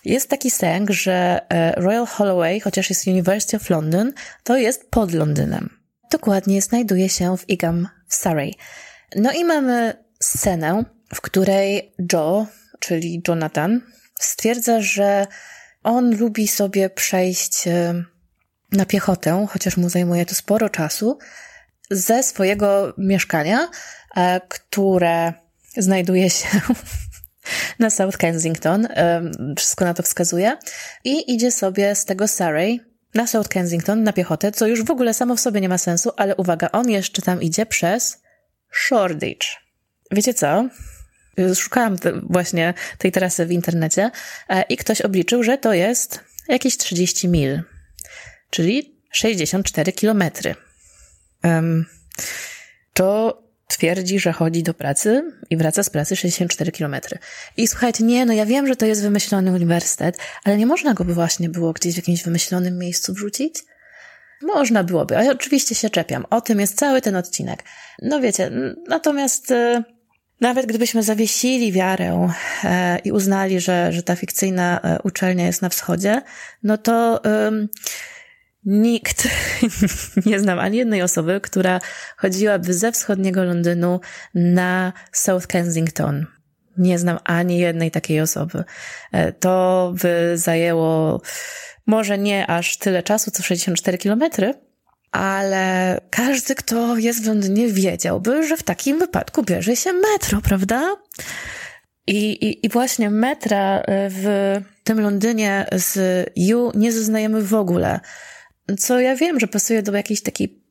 jest 0.08 0.30
taki 0.30 0.52
sęk, 0.52 0.90
że 0.92 1.42
e, 1.50 1.72
Royal 1.72 2.06
Holloway, 2.06 2.60
chociaż 2.60 2.90
jest 2.90 3.08
University 3.08 3.58
of 3.58 3.70
London, 3.70 4.14
to 4.44 4.58
jest 4.58 4.90
pod 4.90 5.14
Londynem. 5.14 5.70
Dokładnie 6.12 6.62
znajduje 6.62 7.10
się 7.10 7.38
w 7.38 7.50
Igam 7.50 7.88
w 8.08 8.16
Surrey. 8.16 8.54
No 9.16 9.32
i 9.32 9.44
mamy 9.44 9.94
scenę, 10.20 10.84
w 11.16 11.22
której 11.22 11.96
Joe, 12.14 12.48
czyli 12.80 13.22
Jonathan, 13.28 13.82
stwierdza, 14.20 14.82
że 14.82 15.28
on 15.84 16.18
lubi 16.18 16.48
sobie 16.48 16.90
przejść 16.90 17.68
e, 17.68 18.04
na 18.72 18.86
piechotę, 18.86 19.48
chociaż 19.50 19.78
mu 19.78 19.90
zajmuje 19.90 20.26
to 20.26 20.36
sporo 20.36 20.70
czasu, 20.70 21.18
ze 21.92 22.24
swojego 22.24 22.94
mieszkania, 22.98 23.70
e, 24.16 24.42
które 24.48 25.34
znajduje 25.78 26.30
się 26.30 26.48
na 27.80 27.90
South 27.90 28.18
Kensington, 28.18 28.88
wszystko 29.58 29.86
na 29.86 29.94
to 29.94 30.04
wskazuje, 30.04 30.58
i 31.04 31.34
idzie 31.34 31.52
sobie 31.52 31.96
z 31.96 32.06
tego 32.06 32.28
Surrey 32.28 32.80
na 33.14 33.28
South 33.28 33.50
Kensington 33.50 34.04
na 34.04 34.14
piechotę, 34.14 34.52
co 34.52 34.68
już 34.68 34.84
w 34.84 34.92
ogóle 34.92 35.14
samo 35.14 35.36
w 35.36 35.40
sobie 35.40 35.62
nie 35.62 35.70
ma 35.70 35.78
sensu, 35.78 36.12
ale 36.18 36.36
uwaga, 36.36 36.70
on 36.72 36.90
jeszcze 36.90 37.22
tam 37.22 37.42
idzie 37.42 37.66
przez 37.66 38.22
Shoreditch. 38.72 39.48
Wiecie 40.12 40.34
co? 40.34 40.70
Szukałam 41.56 41.98
te, 41.98 42.22
właśnie 42.24 42.74
tej 42.98 43.12
trasy 43.12 43.46
w 43.46 43.52
internecie 43.52 44.12
e, 44.50 44.62
i 44.62 44.78
ktoś 44.78 45.02
obliczył, 45.02 45.44
że 45.44 45.58
to 45.58 45.74
jest 45.74 46.20
jakieś 46.48 46.78
30 46.78 47.28
mil, 47.28 47.62
czyli 48.50 49.02
64 49.12 49.92
kilometry. 49.92 50.56
Um, 51.44 51.86
to 52.94 53.44
twierdzi, 53.68 54.20
że 54.20 54.32
chodzi 54.32 54.64
do 54.64 54.74
pracy 54.74 55.32
i 55.50 55.58
wraca 55.58 55.84
z 55.84 55.90
pracy 55.90 56.16
64 56.16 56.72
kilometry. 56.72 57.18
I 57.58 57.68
słuchajcie, 57.68 58.04
nie, 58.04 58.26
no 58.26 58.34
ja 58.34 58.46
wiem, 58.46 58.68
że 58.68 58.76
to 58.76 58.86
jest 58.86 59.02
wymyślony 59.02 59.52
uniwersytet, 59.52 60.18
ale 60.44 60.58
nie 60.58 60.66
można 60.66 60.94
go 60.94 61.06
by 61.06 61.14
właśnie 61.14 61.50
było 61.50 61.74
gdzieś 61.74 61.94
w 61.94 61.98
jakimś 61.98 62.24
wymyślonym 62.24 62.78
miejscu 62.78 63.14
wrzucić? 63.14 63.56
Można 64.42 64.84
byłoby, 64.84 65.18
ale 65.18 65.32
oczywiście 65.32 65.76
się 65.76 65.90
czepiam. 65.90 66.26
O 66.30 66.42
tym 66.42 66.60
jest 66.60 66.78
cały 66.78 67.02
ten 67.02 67.16
odcinek. 67.16 67.64
No 68.02 68.20
wiecie, 68.20 68.52
natomiast 68.88 69.52
e, 69.52 69.84
nawet 70.42 70.66
gdybyśmy 70.66 71.04
zawiesili 71.04 71.72
wiarę 71.72 72.30
e, 72.64 73.00
i 73.00 73.12
uznali, 73.12 73.60
że, 73.60 73.94
że 73.94 74.04
ta 74.04 74.16
fikcyjna 74.16 74.80
e, 74.84 75.00
uczelnia 75.04 75.46
jest 75.46 75.62
na 75.62 75.70
wschodzie, 75.70 76.22
no 76.64 76.78
to 76.78 77.22
nikt, 78.68 79.28
nie 80.26 80.40
znam 80.40 80.60
ani 80.60 80.78
jednej 80.78 81.02
osoby, 81.02 81.42
która 81.44 81.80
chodziłaby 82.18 82.74
ze 82.74 82.92
wschodniego 82.92 83.44
Londynu 83.44 84.00
na 84.36 84.94
South 85.12 85.48
Kensington. 85.48 86.26
Nie 86.78 87.00
znam 87.00 87.20
ani 87.24 87.58
jednej 87.58 87.92
takiej 87.92 88.22
osoby. 88.22 88.64
E, 89.12 89.32
to 89.32 89.94
by 90.02 90.32
zajęło 90.36 91.22
może 91.86 92.18
nie 92.18 92.48
aż 92.48 92.78
tyle 92.78 93.04
czasu, 93.04 93.32
co 93.32 93.44
64 93.44 93.98
kilometry, 93.98 94.54
ale 95.12 95.98
każdy, 96.10 96.56
kto 96.56 96.98
jest 96.98 97.24
w 97.24 97.28
Londynie, 97.28 97.68
wiedziałby, 97.68 98.48
że 98.48 98.58
w 98.58 98.64
takim 98.64 99.00
wypadku 99.00 99.44
bierze 99.44 99.76
się 99.76 99.94
metro, 99.94 100.42
prawda? 100.42 100.96
I, 102.08 102.32
i, 102.32 102.66
i 102.66 102.70
właśnie 102.70 103.10
metra 103.10 103.84
w 103.88 104.56
tym 104.84 105.02
Londynie 105.02 105.66
z 105.72 106.00
U 106.56 106.78
nie 106.78 106.92
zaznajemy 106.92 107.42
w 107.42 107.54
ogóle 107.54 108.00
co 108.80 109.00
ja 109.00 109.16
wiem, 109.16 109.40
że 109.40 109.48
pasuje 109.48 109.84
do 109.84 109.92
jakiejś 109.92 110.22
takiej 110.22 110.62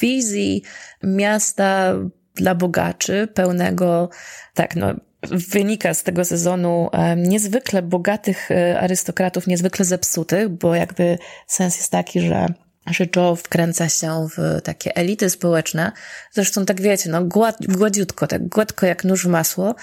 wizji 0.00 0.62
miasta 1.02 1.94
dla 2.34 2.54
bogaczy, 2.54 3.28
pełnego, 3.34 4.10
tak, 4.54 4.76
no, 4.76 4.94
wynika 5.22 5.94
z 5.94 6.02
tego 6.02 6.24
sezonu 6.24 6.90
niezwykle 7.16 7.82
bogatych 7.82 8.50
e, 8.50 8.80
arystokratów, 8.80 9.46
niezwykle 9.46 9.84
zepsutych, 9.84 10.48
bo 10.48 10.74
jakby 10.74 11.18
sens 11.46 11.76
jest 11.76 11.92
taki, 11.92 12.20
że 12.20 12.46
że 12.90 13.06
wkręca 13.36 13.88
się 13.88 14.28
w 14.36 14.62
takie 14.62 14.96
elity 14.96 15.30
społeczne. 15.30 15.92
Zresztą 16.32 16.66
tak 16.66 16.80
wiecie, 16.80 17.10
no 17.10 17.24
gład, 17.24 17.56
gładziutko, 17.66 18.26
tak 18.26 18.48
gładko 18.48 18.86
jak 18.86 19.04
nóż 19.04 19.24
w 19.24 19.28
masło, 19.28 19.74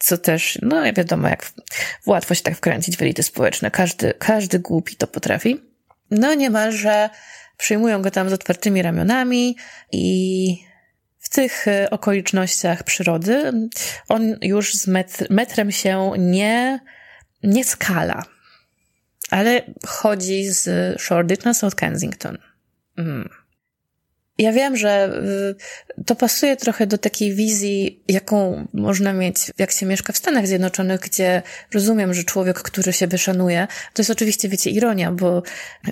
co 0.00 0.18
też, 0.18 0.58
no 0.62 0.82
wiadomo, 0.96 1.28
jak 1.28 1.52
łatwo 2.06 2.34
się 2.34 2.42
tak 2.42 2.56
wkręcić 2.56 2.96
w 2.96 3.02
elity 3.02 3.22
społeczne. 3.22 3.70
Każdy, 3.70 4.12
każdy 4.18 4.58
głupi 4.58 4.96
to 4.96 5.06
potrafi 5.06 5.71
no 6.12 6.34
niemalże 6.34 7.10
przyjmują 7.56 8.02
go 8.02 8.10
tam 8.10 8.30
z 8.30 8.32
otwartymi 8.32 8.82
ramionami 8.82 9.56
i 9.92 10.56
w 11.18 11.28
tych 11.28 11.68
e, 11.68 11.90
okolicznościach 11.90 12.82
przyrody 12.82 13.52
on 14.08 14.36
już 14.42 14.74
z 14.74 14.86
metr, 14.86 15.26
metrem 15.30 15.72
się 15.72 16.12
nie, 16.18 16.80
nie 17.42 17.64
skala, 17.64 18.22
ale 19.30 19.62
chodzi 19.86 20.44
z 20.44 21.00
Shoreditch 21.00 21.44
na 21.44 21.54
South 21.54 21.74
Kensington. 21.74 22.38
Mm. 22.98 23.41
Ja 24.38 24.52
wiem, 24.52 24.76
że 24.76 25.12
y, 25.98 26.04
to 26.04 26.16
pasuje 26.16 26.56
trochę 26.56 26.86
do 26.86 26.98
takiej 26.98 27.34
wizji, 27.34 28.02
jaką 28.08 28.66
można 28.72 29.12
mieć, 29.12 29.36
jak 29.58 29.70
się 29.70 29.86
mieszka 29.86 30.12
w 30.12 30.16
Stanach 30.16 30.46
Zjednoczonych, 30.46 31.00
gdzie 31.00 31.42
rozumiem, 31.74 32.14
że 32.14 32.24
człowiek, 32.24 32.58
który 32.58 32.92
się 32.92 33.06
wyszanuje, 33.06 33.66
to 33.94 34.02
jest 34.02 34.10
oczywiście, 34.10 34.48
wiecie, 34.48 34.70
ironia, 34.70 35.12
bo 35.12 35.42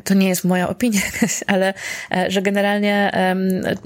to 0.04 0.14
nie 0.14 0.28
jest 0.28 0.44
moja 0.44 0.68
opinia, 0.68 1.00
ale 1.46 1.74
e, 2.12 2.30
że 2.30 2.42
generalnie 2.42 3.12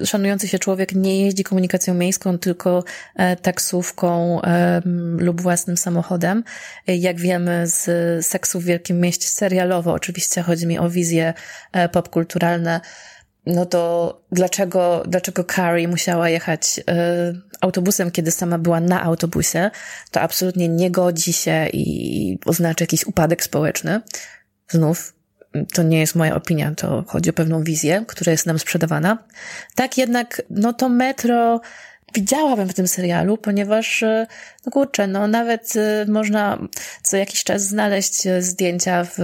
szanujący 0.04 0.48
się 0.48 0.58
człowiek 0.58 0.94
nie 0.94 1.24
jeździ 1.24 1.44
komunikacją 1.44 1.94
miejską, 1.94 2.38
tylko 2.38 2.84
e, 3.16 3.36
taksówką 3.36 4.40
lub 5.18 5.40
własnym 5.40 5.76
samochodem. 5.76 6.44
Jak 6.86 7.20
wiemy 7.20 7.66
z 7.66 8.26
seksu 8.26 8.60
w 8.60 8.64
Wielkim 8.64 9.00
Mieście 9.00 9.28
serialowo, 9.28 9.92
oczywiście 9.92 10.42
chodzi 10.42 10.66
mi 10.66 10.78
o 10.78 10.90
wizje 10.90 11.34
e, 11.72 11.88
popkulturalne, 11.88 12.80
no 13.46 13.66
to 13.66 14.20
dlaczego, 14.32 15.02
dlaczego 15.06 15.44
Carrie 15.44 15.88
musiała 15.88 16.28
jechać 16.28 16.78
y, 16.78 16.82
autobusem, 17.60 18.10
kiedy 18.10 18.30
sama 18.30 18.58
była 18.58 18.80
na 18.80 19.02
autobusie? 19.02 19.70
To 20.10 20.20
absolutnie 20.20 20.68
nie 20.68 20.90
godzi 20.90 21.32
się 21.32 21.66
i 21.72 22.38
oznacza 22.46 22.82
jakiś 22.82 23.06
upadek 23.06 23.44
społeczny. 23.44 24.00
Znów, 24.68 25.14
to 25.74 25.82
nie 25.82 26.00
jest 26.00 26.14
moja 26.14 26.34
opinia, 26.34 26.74
to 26.74 27.04
chodzi 27.06 27.30
o 27.30 27.32
pewną 27.32 27.64
wizję, 27.64 28.04
która 28.08 28.32
jest 28.32 28.46
nam 28.46 28.58
sprzedawana. 28.58 29.18
Tak 29.74 29.98
jednak, 29.98 30.42
no 30.50 30.72
to 30.72 30.88
metro 30.88 31.60
widziałabym 32.14 32.68
w 32.68 32.74
tym 32.74 32.88
serialu, 32.88 33.38
ponieważ, 33.38 34.02
e, 34.02 34.26
no 34.66 34.72
kurczę, 34.72 35.06
no 35.06 35.28
nawet 35.28 35.76
e, 35.76 36.06
można 36.08 36.58
co 37.02 37.16
jakiś 37.16 37.44
czas 37.44 37.62
znaleźć 37.62 38.26
e, 38.26 38.42
zdjęcia 38.42 39.04
w 39.04 39.18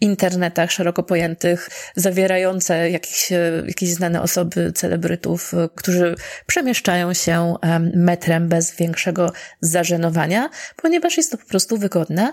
internetach 0.00 0.72
szeroko 0.72 1.02
pojętych, 1.02 1.70
zawierające 1.96 2.90
jakieś, 2.90 3.32
jakieś 3.66 3.88
znane 3.88 4.22
osoby, 4.22 4.72
celebrytów, 4.72 5.52
którzy 5.74 6.14
przemieszczają 6.46 7.14
się 7.14 7.54
metrem 7.94 8.48
bez 8.48 8.76
większego 8.76 9.32
zażenowania, 9.60 10.50
ponieważ 10.76 11.16
jest 11.16 11.30
to 11.30 11.38
po 11.38 11.46
prostu 11.46 11.78
wygodne 11.78 12.32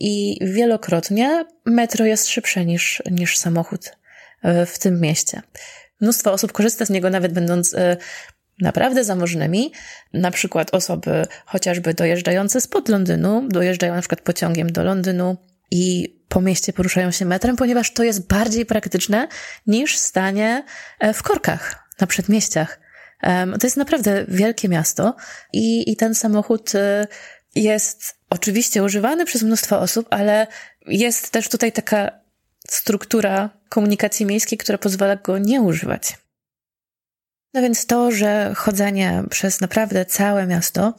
i 0.00 0.38
wielokrotnie 0.40 1.44
metro 1.64 2.04
jest 2.04 2.28
szybsze 2.28 2.64
niż, 2.64 3.02
niż 3.10 3.38
samochód 3.38 3.92
w 4.66 4.78
tym 4.78 5.00
mieście. 5.00 5.42
Mnóstwo 6.00 6.32
osób 6.32 6.52
korzysta 6.52 6.84
z 6.84 6.90
niego, 6.90 7.10
nawet 7.10 7.32
będąc 7.32 7.76
naprawdę 8.60 9.04
zamożnymi, 9.04 9.72
na 10.12 10.30
przykład 10.30 10.74
osoby 10.74 11.26
chociażby 11.46 11.94
dojeżdżające 11.94 12.60
spod 12.60 12.88
Londynu, 12.88 13.48
dojeżdżają 13.48 13.94
na 13.94 14.00
przykład 14.00 14.20
pociągiem 14.20 14.72
do 14.72 14.84
Londynu 14.84 15.36
i 15.70 16.16
po 16.28 16.40
mieście 16.40 16.72
poruszają 16.72 17.10
się 17.10 17.24
metrem, 17.24 17.56
ponieważ 17.56 17.92
to 17.92 18.02
jest 18.02 18.28
bardziej 18.28 18.66
praktyczne 18.66 19.28
niż 19.66 19.98
stanie 19.98 20.64
e, 20.98 21.12
w 21.12 21.22
korkach 21.22 21.88
na 22.00 22.06
przedmieściach. 22.06 22.80
To 23.60 23.66
jest 23.66 23.76
naprawdę 23.76 24.24
wielkie 24.28 24.68
miasto 24.68 25.16
i, 25.52 25.92
i 25.92 25.96
ten 25.96 26.14
samochód 26.14 26.74
y, 26.74 27.06
jest 27.54 28.16
oczywiście 28.30 28.82
używany 28.82 29.24
przez 29.24 29.42
mnóstwo 29.42 29.80
osób, 29.80 30.06
ale 30.10 30.46
jest 30.86 31.30
też 31.30 31.48
tutaj 31.48 31.72
taka 31.72 32.10
struktura 32.68 33.50
komunikacji 33.68 34.26
miejskiej, 34.26 34.58
która 34.58 34.78
pozwala 34.78 35.16
go 35.16 35.38
nie 35.38 35.60
używać. 35.60 36.18
No 37.54 37.62
więc 37.62 37.86
to, 37.86 38.10
że 38.10 38.52
chodzenie 38.56 39.22
przez 39.30 39.60
naprawdę 39.60 40.04
całe 40.04 40.46
miasto, 40.46 40.94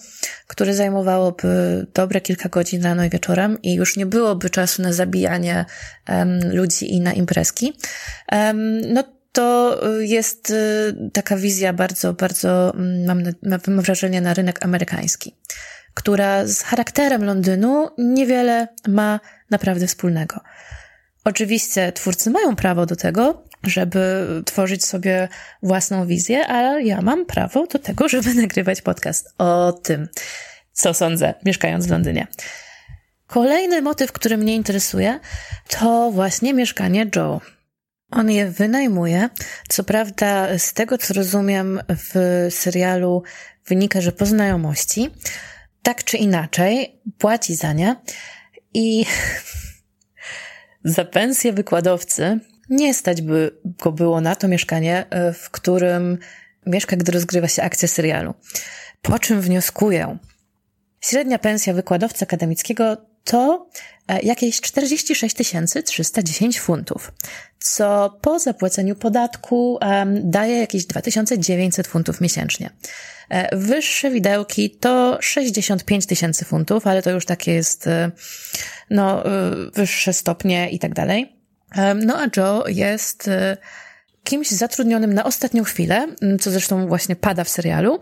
które 0.48 0.74
zajmowałoby 0.74 1.88
dobre 1.94 2.22
kilka 2.22 2.50
godzin 2.50 2.84
rano 2.84 3.06
i 3.06 3.10
wieczorem 3.10 3.62
i 3.62 3.74
już 3.74 3.98
nie 3.98 4.06
byłoby 4.06 4.50
czasu 4.50 4.82
na 4.82 4.94
zabijanie 4.94 5.66
um, 6.10 6.40
ludzi 6.56 6.94
i 6.94 7.02
na 7.02 7.14
imprezki, 7.14 7.74
um, 8.32 8.82
no 8.94 9.04
to 9.32 9.80
jest 10.00 10.50
y, 10.50 11.10
taka 11.14 11.38
wizja 11.38 11.74
bardzo, 11.74 12.14
bardzo, 12.14 12.74
mm, 12.74 13.06
mam, 13.06 13.24
mam 13.68 13.82
wrażenie, 13.82 14.22
na 14.22 14.34
rynek 14.34 14.66
amerykański, 14.66 15.36
która 15.94 16.48
z 16.48 16.62
charakterem 16.62 17.24
Londynu 17.24 17.90
niewiele 17.98 18.68
ma 18.88 19.20
naprawdę 19.50 19.88
wspólnego. 19.88 20.40
Oczywiście 21.24 21.92
twórcy 21.92 22.30
mają 22.30 22.56
prawo 22.56 22.86
do 22.86 22.96
tego, 22.96 23.44
żeby 23.64 24.28
tworzyć 24.46 24.86
sobie 24.86 25.28
własną 25.64 26.08
wizję, 26.08 26.48
ale 26.48 26.84
ja 26.84 27.02
mam 27.02 27.26
prawo 27.26 27.68
do 27.68 27.80
tego, 27.80 28.10
żeby 28.10 28.34
nagrywać 28.42 28.82
podcast 28.82 29.34
o 29.38 29.74
tym, 29.84 30.08
co 30.72 30.94
sądzę, 30.94 31.34
mieszkając 31.46 31.88
w 31.88 31.92
Londynie. 31.92 32.28
Kolejny 33.28 33.82
motyw, 33.82 34.12
który 34.12 34.38
mnie 34.38 34.56
interesuje, 34.56 35.20
to 35.70 36.12
właśnie 36.12 36.54
mieszkanie 36.54 37.08
Joe. 37.16 37.42
On 38.12 38.32
je 38.32 38.52
wynajmuje. 38.52 39.30
Co 39.70 39.84
prawda, 39.84 40.60
z 40.60 40.74
tego 40.74 40.98
co 40.98 41.14
rozumiem, 41.14 41.82
w 41.90 42.48
serialu 42.50 43.24
wynika, 43.68 44.02
że 44.02 44.12
po 44.12 44.26
znajomości. 44.26 45.10
Tak 45.84 46.04
czy 46.04 46.18
inaczej, 46.18 47.02
płaci 47.18 47.56
za 47.56 47.74
nie. 47.74 47.96
I 48.74 49.06
za 50.84 51.06
pensję 51.06 51.54
wykładowcy 51.54 52.40
nie 52.72 52.94
stać 52.94 53.22
by 53.22 53.52
go 53.66 53.92
było 53.92 54.22
na 54.22 54.36
to 54.36 54.48
mieszkanie, 54.48 55.06
e, 55.10 55.34
w 55.34 55.50
którym 55.50 56.18
mieszka, 56.66 56.96
gdy 56.96 57.12
rozgrywa 57.12 57.48
się 57.48 57.64
akcja 57.64 57.88
serialu. 57.88 58.34
Po 59.02 59.20
czym 59.20 59.42
wnioskuję? 59.42 60.18
Średnia 61.02 61.40
pensja 61.40 61.74
wykładowcy 61.74 62.24
akademickiego 62.24 62.98
to 63.24 63.70
e, 64.08 64.22
jakieś 64.22 64.62
46 64.62 65.36
310 65.86 66.60
funtów, 66.60 67.12
co 67.60 68.18
po 68.22 68.40
zapłaceniu 68.40 68.96
podatku 68.96 69.80
daje 70.24 70.58
jakieś 70.58 70.86
2900 70.86 71.88
funtów 71.88 72.22
miesięcznie. 72.22 72.70
E, 73.30 73.58
wyższe 73.58 74.12
widełki 74.12 74.70
to 74.70 75.18
65 75.22 76.06
tysięcy 76.06 76.46
funtów, 76.46 76.88
ale 76.88 77.02
to 77.02 77.12
już 77.12 77.26
takie 77.26 77.54
jest, 77.54 77.90
no, 78.90 79.24
wyższe 79.74 80.14
stopnie 80.14 80.70
i 80.70 80.80
tak 80.80 80.94
dalej. 80.94 81.41
No 81.96 82.18
a 82.18 82.28
Joe 82.38 82.64
jest 82.68 83.28
e, 83.28 83.58
kimś 84.24 84.50
zatrudnionym 84.50 85.14
na 85.14 85.24
ostatnią 85.24 85.64
chwilę, 85.64 86.08
co 86.42 86.52
zresztą 86.52 86.88
właśnie 86.88 87.16
pada 87.16 87.44
w 87.44 87.50
serialu. 87.50 88.00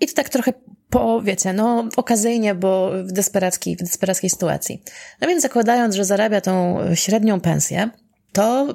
I 0.00 0.06
to 0.06 0.14
tak 0.14 0.28
trochę 0.28 0.52
po, 0.90 1.22
wiecie, 1.22 1.52
no 1.52 1.88
okazyjnie, 1.96 2.54
bo 2.54 2.90
w 3.04 3.12
desperackiej, 3.12 3.76
w 3.76 3.78
desperackiej 3.78 4.30
sytuacji. 4.30 4.82
No 5.20 5.28
więc 5.28 5.42
zakładając, 5.42 5.94
że 5.94 6.04
zarabia 6.04 6.40
tą 6.40 6.78
średnią 6.94 7.40
pensję, 7.40 7.90
to 8.32 8.74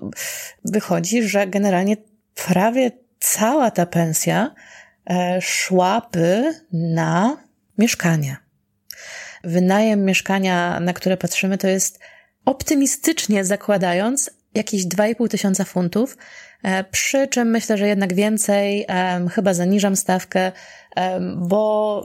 wychodzi, 0.66 1.24
że 1.24 1.48
generalnie 1.48 1.98
prawie 2.46 2.92
cała 3.20 3.72
ta 3.72 3.86
pensja 3.86 4.56
e, 5.10 5.42
szłaby 5.42 6.54
na 6.74 7.38
mieszkanie. 7.78 8.38
Wynajem 9.44 10.06
mieszkania, 10.06 10.80
na 10.80 10.94
które 10.94 11.18
patrzymy, 11.18 11.58
to 11.58 11.68
jest 11.68 12.00
optymistycznie 12.48 13.46
zakładając 13.46 14.30
jakieś 14.54 14.86
2,5 14.86 15.30
tysiąca 15.30 15.64
funtów, 15.64 16.18
e, 16.64 16.84
przy 16.84 17.28
czym 17.28 17.48
myślę, 17.48 17.78
że 17.78 17.88
jednak 17.88 18.14
więcej, 18.14 18.86
chyba 19.32 19.54
zaniżam 19.54 19.96
stawkę, 19.96 20.52
bo 21.38 22.04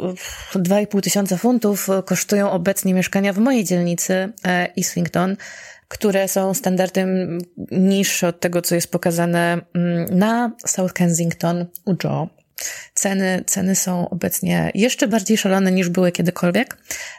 2,5 0.54 1.00
tysiąca 1.00 1.36
funtów 1.36 1.88
kosztują 2.04 2.50
obecnie 2.50 2.94
mieszkania 2.94 3.32
w 3.32 3.38
mojej 3.38 3.64
dzielnicy 3.64 4.32
e, 4.44 4.66
Islington, 4.76 5.36
które 5.88 6.28
są 6.28 6.54
standardem 6.54 7.38
niższe 7.70 8.28
od 8.28 8.40
tego, 8.40 8.62
co 8.62 8.74
jest 8.74 8.90
pokazane 8.90 9.60
mm, 9.74 10.18
na 10.18 10.52
South 10.66 10.92
Kensington 10.92 11.66
u 11.84 11.94
Joe. 12.04 12.28
Ceny, 12.94 13.44
ceny 13.46 13.74
są 13.74 14.08
obecnie 14.08 14.70
jeszcze 14.74 15.08
bardziej 15.08 15.38
szalone 15.38 15.72
niż 15.72 15.88
były 15.88 16.12
kiedykolwiek 16.12 16.76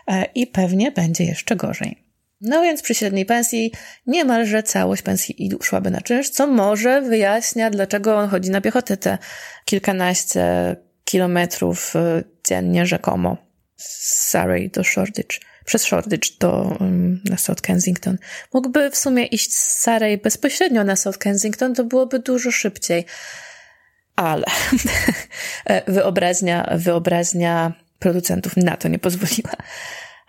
e, 0.08 0.26
i 0.36 0.48
pewnie 0.48 0.92
będzie 0.92 1.24
jeszcze 1.24 1.56
gorzej. 1.56 2.03
No 2.44 2.62
więc 2.62 2.82
przy 2.82 2.96
średniej 2.96 3.26
pensji 3.26 3.72
niemalże 4.08 4.64
całość 4.64 5.02
pensji 5.02 5.50
szłaby 5.62 5.92
na 5.92 6.02
czynsz, 6.02 6.30
co 6.30 6.48
może 6.48 7.02
wyjaśnia, 7.02 7.70
dlaczego 7.70 8.18
on 8.18 8.30
chodzi 8.30 8.50
na 8.50 8.62
piechotę 8.62 8.98
te 8.98 9.18
kilkanaście 9.66 10.76
kilometrów 11.06 11.96
y, 11.96 12.24
dziennie 12.48 12.86
rzekomo 12.86 13.38
z 13.78 14.30
Surrey 14.30 14.70
do 14.70 14.84
Shoreditch, 14.84 15.40
przez 15.66 15.84
Shoreditch 15.84 16.38
do 16.38 16.78
um, 16.80 17.22
na 17.26 17.38
South 17.38 17.62
Kensington. 17.62 18.18
Mógłby 18.54 18.92
w 18.92 18.98
sumie 18.98 19.26
iść 19.26 19.54
z 19.54 19.82
Surrey 19.84 20.18
bezpośrednio 20.18 20.84
na 20.84 20.96
South 20.96 21.18
Kensington, 21.18 21.76
to 21.76 21.84
byłoby 21.84 22.20
dużo 22.20 22.52
szybciej. 22.52 23.06
Ale 24.16 24.46
wyobraźnia, 25.88 26.70
wyobraźnia 26.78 27.74
producentów 28.00 28.58
na 28.58 28.78
to 28.78 28.88
nie 28.88 29.00
pozwoliła. 29.00 29.52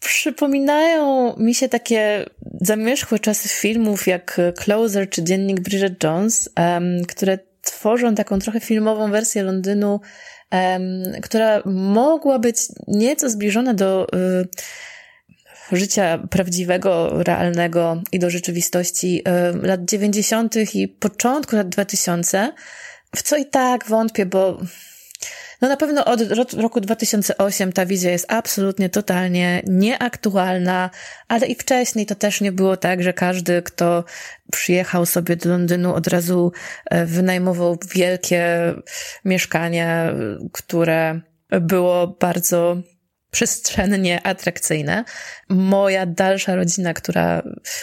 Przypominają 0.05 1.35
mi 1.37 1.55
się 1.55 1.69
takie 1.69 2.25
zamierzchłe 2.61 3.19
czasy 3.19 3.49
filmów 3.49 4.07
jak 4.07 4.41
Closer 4.59 5.11
czy 5.11 5.23
Dziennik 5.23 5.61
Bridget 5.61 6.05
Jones, 6.05 6.51
um, 6.59 7.05
które 7.05 7.39
tworzą 7.63 8.15
taką 8.15 8.39
trochę 8.39 8.61
filmową 8.61 9.11
wersję 9.11 9.43
Londynu, 9.43 10.01
um, 10.53 11.21
która 11.23 11.63
mogła 11.67 12.39
być 12.39 12.57
nieco 12.89 13.31
zbliżona 13.31 13.75
do 13.75 14.07
y, 15.73 15.77
życia 15.77 16.19
prawdziwego, 16.31 17.23
realnego 17.23 18.03
i 18.13 18.19
do 18.19 18.31
rzeczywistości 18.31 19.23
y, 19.63 19.67
lat 19.67 19.85
90. 19.85 20.75
i 20.75 20.89
początku 20.89 21.57
lat 21.57 21.69
2000, 21.69 22.53
w 23.17 23.23
co 23.23 23.37
i 23.37 23.47
tak 23.47 23.85
wątpię, 23.87 24.27
bo 24.27 24.61
no 25.65 25.69
na 25.69 25.77
pewno 25.77 26.05
od 26.05 26.21
roku 26.57 26.81
2008 26.81 27.73
ta 27.73 27.87
wizja 27.87 28.11
jest 28.11 28.33
absolutnie, 28.33 28.89
totalnie 28.89 29.63
nieaktualna, 29.67 30.91
ale 31.29 31.47
i 31.47 31.55
wcześniej 31.55 32.07
to 32.07 32.15
też 32.15 32.41
nie 32.41 32.53
było 32.53 32.77
tak, 32.77 33.03
że 33.03 33.13
każdy, 33.13 33.63
kto 33.63 34.05
przyjechał 34.53 35.07
sobie 35.07 35.37
do 35.37 35.49
Londynu, 35.49 35.95
od 35.95 36.07
razu 36.07 36.53
e, 36.91 37.07
wynajmował 37.07 37.79
wielkie 37.95 38.75
mieszkanie, 39.25 40.13
które 40.53 41.21
było 41.51 42.07
bardzo 42.07 42.77
przestrzennie 43.31 44.27
atrakcyjne. 44.27 45.05
Moja 45.49 46.07
dalsza 46.07 46.55
rodzina, 46.55 46.95
która 46.95 47.43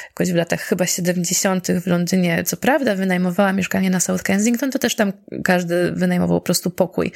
jakoś 0.09 0.31
w 0.31 0.35
latach 0.35 0.61
chyba 0.61 0.85
70. 0.85 1.67
w 1.67 1.87
Londynie, 1.87 2.43
co 2.43 2.57
prawda, 2.57 2.95
wynajmowała 2.95 3.53
mieszkanie 3.53 3.89
na 3.89 3.99
South 3.99 4.23
Kensington, 4.23 4.71
to 4.71 4.79
też 4.79 4.95
tam 4.95 5.13
każdy 5.43 5.91
wynajmował 5.91 6.37
po 6.37 6.45
prostu 6.45 6.71
pokój 6.71 7.11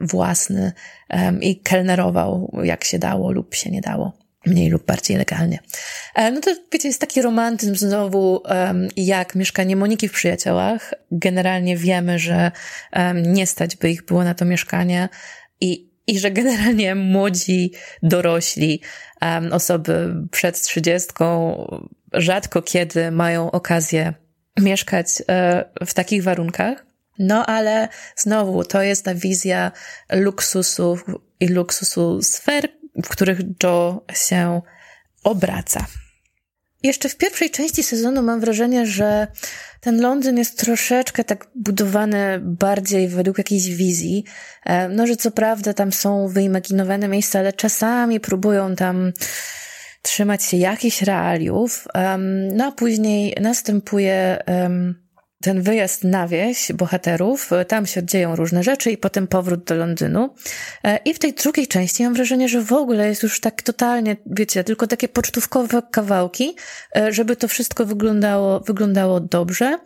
własny 0.00 0.72
i 1.40 1.60
kelnerował 1.60 2.58
jak 2.62 2.84
się 2.84 2.98
dało 2.98 3.32
lub 3.32 3.54
się 3.54 3.70
nie 3.70 3.80
dało. 3.80 4.18
Mniej 4.46 4.70
lub 4.70 4.86
bardziej 4.86 5.16
legalnie. 5.16 5.58
E, 6.14 6.30
no 6.30 6.40
to 6.40 6.50
wiecie, 6.72 6.88
jest 6.88 7.00
taki 7.00 7.22
romantyzm 7.22 7.74
znowu, 7.74 8.42
jak 8.96 9.34
mieszkanie 9.34 9.76
Moniki 9.76 10.08
w 10.08 10.12
Przyjaciołach. 10.12 10.94
Generalnie 11.10 11.76
wiemy, 11.76 12.18
że 12.18 12.52
nie 13.14 13.46
stać 13.46 13.76
by 13.76 13.90
ich 13.90 14.04
było 14.04 14.24
na 14.24 14.34
to 14.34 14.44
mieszkanie 14.44 15.08
i, 15.60 15.90
i 16.06 16.18
że 16.18 16.30
generalnie 16.30 16.94
młodzi, 16.94 17.72
dorośli, 18.02 18.82
osoby 19.50 20.14
przed 20.30 20.60
trzydziestką 20.60 21.54
rzadko 22.12 22.62
kiedy 22.62 23.10
mają 23.10 23.50
okazję 23.50 24.14
mieszkać 24.60 25.06
e, 25.28 25.64
w 25.86 25.94
takich 25.94 26.22
warunkach. 26.22 26.87
No 27.18 27.46
ale 27.46 27.88
znowu 28.16 28.64
to 28.64 28.82
jest 28.82 29.04
ta 29.04 29.14
wizja 29.14 29.72
luksusu 30.12 30.98
i 31.40 31.48
luksusu 31.48 32.22
sfer, 32.22 32.68
w 33.04 33.08
których 33.08 33.38
Joe 33.62 34.04
się 34.12 34.62
obraca. 35.24 35.86
Jeszcze 36.82 37.08
w 37.08 37.16
pierwszej 37.16 37.50
części 37.50 37.82
sezonu 37.82 38.22
mam 38.22 38.40
wrażenie, 38.40 38.86
że 38.86 39.26
ten 39.80 40.00
Londyn 40.00 40.38
jest 40.38 40.58
troszeczkę 40.58 41.24
tak 41.24 41.46
budowany 41.54 42.40
bardziej 42.42 43.08
według 43.08 43.38
jakiejś 43.38 43.68
wizji. 43.68 44.24
E, 44.64 44.88
no, 44.88 45.06
że 45.06 45.16
co 45.16 45.30
prawda 45.30 45.74
tam 45.74 45.92
są 45.92 46.28
wyimaginowane 46.28 47.08
miejsca, 47.08 47.38
ale 47.38 47.52
czasami 47.52 48.20
próbują 48.20 48.76
tam 48.76 49.12
trzymać 50.02 50.42
się 50.42 50.56
jakichś 50.56 51.02
realiów. 51.02 51.88
No 52.52 52.64
a 52.66 52.72
później 52.72 53.36
następuje 53.40 54.38
ten 55.40 55.62
wyjazd 55.62 56.04
na 56.04 56.28
wieś 56.28 56.72
bohaterów, 56.72 57.50
tam 57.68 57.86
się 57.86 58.04
dzieją 58.04 58.36
różne 58.36 58.62
rzeczy 58.62 58.90
i 58.90 58.96
potem 58.96 59.26
powrót 59.26 59.64
do 59.64 59.74
Londynu. 59.74 60.34
E, 60.84 60.96
I 61.04 61.14
w 61.14 61.18
tej 61.18 61.32
drugiej 61.32 61.66
części 61.66 62.04
mam 62.04 62.14
wrażenie, 62.14 62.48
że 62.48 62.62
w 62.62 62.72
ogóle 62.72 63.08
jest 63.08 63.22
już 63.22 63.40
tak 63.40 63.62
totalnie, 63.62 64.16
wiecie, 64.26 64.64
tylko 64.64 64.86
takie 64.86 65.08
pocztówkowe 65.08 65.82
kawałki, 65.90 66.56
e, 66.96 67.12
żeby 67.12 67.36
to 67.36 67.48
wszystko 67.48 67.86
wyglądało, 67.86 68.60
wyglądało 68.60 69.20
dobrze. 69.20 69.78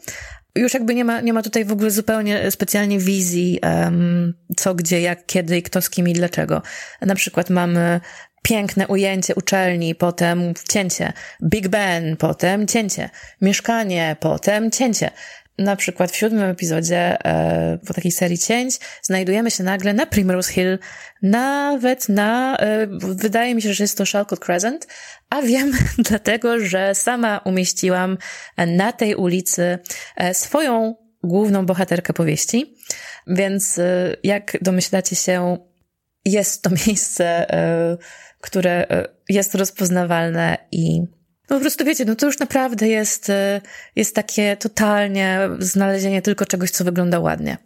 Już 0.54 0.74
jakby 0.74 0.94
nie 0.94 1.04
ma, 1.04 1.20
nie 1.20 1.32
ma 1.32 1.42
tutaj 1.42 1.64
w 1.64 1.72
ogóle 1.72 1.90
zupełnie 1.90 2.50
specjalnie 2.50 2.98
wizji, 2.98 3.58
um, 3.62 4.34
co, 4.56 4.74
gdzie, 4.74 5.00
jak, 5.00 5.26
kiedy 5.26 5.58
i 5.58 5.62
kto 5.62 5.82
z 5.82 5.90
kim 5.90 6.08
i 6.08 6.12
dlaczego. 6.12 6.62
Na 7.00 7.14
przykład 7.14 7.50
mamy 7.50 8.00
piękne 8.42 8.88
ujęcie 8.88 9.34
uczelni, 9.34 9.94
potem 9.94 10.54
cięcie, 10.68 11.12
Big 11.42 11.68
Ben, 11.68 12.16
potem 12.16 12.66
cięcie, 12.66 13.10
mieszkanie, 13.40 14.16
potem 14.20 14.70
cięcie. 14.70 15.10
Na 15.58 15.76
przykład 15.76 16.10
w 16.10 16.16
siódmym 16.16 16.50
epizodzie 16.50 17.24
e, 17.24 17.78
po 17.86 17.94
takiej 17.94 18.12
serii 18.12 18.38
cięć 18.38 18.78
znajdujemy 19.02 19.50
się 19.50 19.64
nagle 19.64 19.94
na 19.94 20.06
Primrose 20.06 20.52
Hill, 20.52 20.78
nawet 21.22 22.08
na, 22.08 22.56
e, 22.56 22.86
wydaje 23.00 23.54
mi 23.54 23.62
się, 23.62 23.74
że 23.74 23.84
jest 23.84 23.98
to 23.98 24.06
Shalcott 24.06 24.40
Crescent, 24.40 24.86
a 25.30 25.42
wiem 25.42 25.72
dlatego, 26.08 26.60
że 26.60 26.94
sama 26.94 27.38
umieściłam 27.38 28.18
na 28.66 28.92
tej 28.92 29.14
ulicy 29.14 29.78
e, 30.16 30.34
swoją 30.34 30.94
główną 31.22 31.66
bohaterkę 31.66 32.12
powieści, 32.12 32.76
więc 33.26 33.78
e, 33.78 34.16
jak 34.22 34.58
domyślacie 34.62 35.16
się, 35.16 35.56
jest 36.24 36.62
to 36.62 36.70
miejsce, 36.86 37.50
e, 37.50 37.96
które 38.40 38.88
e, 38.90 39.08
jest 39.28 39.54
rozpoznawalne 39.54 40.58
i 40.72 41.02
po 41.52 41.60
prostu 41.60 41.84
wiecie, 41.84 42.04
no 42.04 42.16
to 42.16 42.26
już 42.26 42.38
naprawdę 42.38 42.88
jest, 42.88 43.28
y, 43.28 43.60
jest 43.96 44.14
takie 44.14 44.56
totalnie 44.56 45.38
znalezienie 45.58 46.22
tylko 46.22 46.46
czegoś, 46.46 46.70
co 46.70 46.84
wygląda 46.84 47.20
ładnie. 47.20 47.56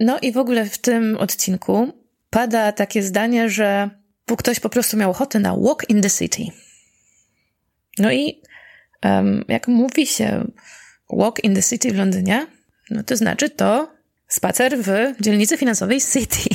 No 0.00 0.18
i 0.18 0.32
w 0.32 0.38
ogóle 0.38 0.66
w 0.66 0.78
tym 0.78 1.16
odcinku 1.16 1.92
pada 2.30 2.72
takie 2.72 3.02
zdanie, 3.02 3.50
że 3.50 3.90
ktoś 4.38 4.60
po 4.60 4.68
prostu 4.68 4.96
miał 4.96 5.10
ochotę 5.10 5.38
na 5.38 5.56
walk 5.56 5.90
in 5.90 6.02
the 6.02 6.10
city. 6.10 6.42
No 7.98 8.12
i 8.12 8.42
um, 9.04 9.44
jak 9.48 9.68
mówi 9.68 10.06
się 10.06 10.50
walk 11.10 11.44
in 11.44 11.54
the 11.54 11.62
city 11.62 11.92
w 11.92 11.96
Londynie, 11.96 12.46
no 12.90 13.02
to 13.02 13.16
znaczy 13.16 13.50
to 13.50 13.94
spacer 14.28 14.78
w 14.78 14.88
dzielnicy 15.20 15.56
finansowej 15.56 16.00
City. 16.00 16.48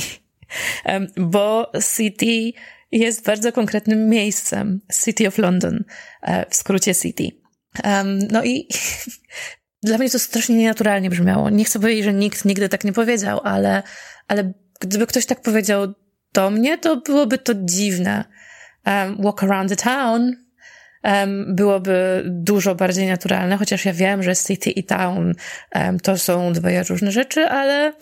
Bo 1.16 1.72
City 1.96 2.52
jest 2.98 3.24
bardzo 3.24 3.52
konkretnym 3.52 4.08
miejscem. 4.08 4.80
City 5.04 5.28
of 5.28 5.38
London, 5.38 5.84
e, 6.22 6.46
w 6.50 6.54
skrócie 6.54 6.94
City. 6.94 7.30
No 8.30 8.44
i 8.44 8.68
dla 9.82 9.98
mnie 9.98 10.10
to 10.10 10.18
strasznie 10.18 10.56
nienaturalnie 10.56 11.10
brzmiało. 11.10 11.50
Nie 11.50 11.64
chcę 11.64 11.80
powiedzieć, 11.80 12.04
że 12.04 12.12
nikt 12.12 12.44
nigdy 12.44 12.68
tak 12.68 12.84
nie 12.84 12.92
powiedział, 12.92 13.40
ale, 13.44 13.82
ale 14.28 14.52
gdyby 14.80 15.06
ktoś 15.06 15.26
tak 15.26 15.40
powiedział 15.40 15.94
do 16.32 16.50
mnie, 16.50 16.78
to 16.78 16.96
byłoby 16.96 17.38
to 17.38 17.52
dziwne. 17.56 18.24
Um, 18.86 19.22
walk 19.22 19.42
around 19.42 19.70
the 19.70 19.76
town 19.76 20.36
um, 21.04 21.54
byłoby 21.54 22.22
dużo 22.26 22.74
bardziej 22.74 23.06
naturalne, 23.06 23.56
chociaż 23.56 23.84
ja 23.84 23.92
wiem, 23.92 24.22
że 24.22 24.36
city 24.36 24.70
i 24.70 24.84
town 24.84 25.34
um, 25.74 26.00
to 26.00 26.18
są 26.18 26.52
dwie 26.52 26.82
różne 26.82 27.12
rzeczy, 27.12 27.48
ale 27.48 27.92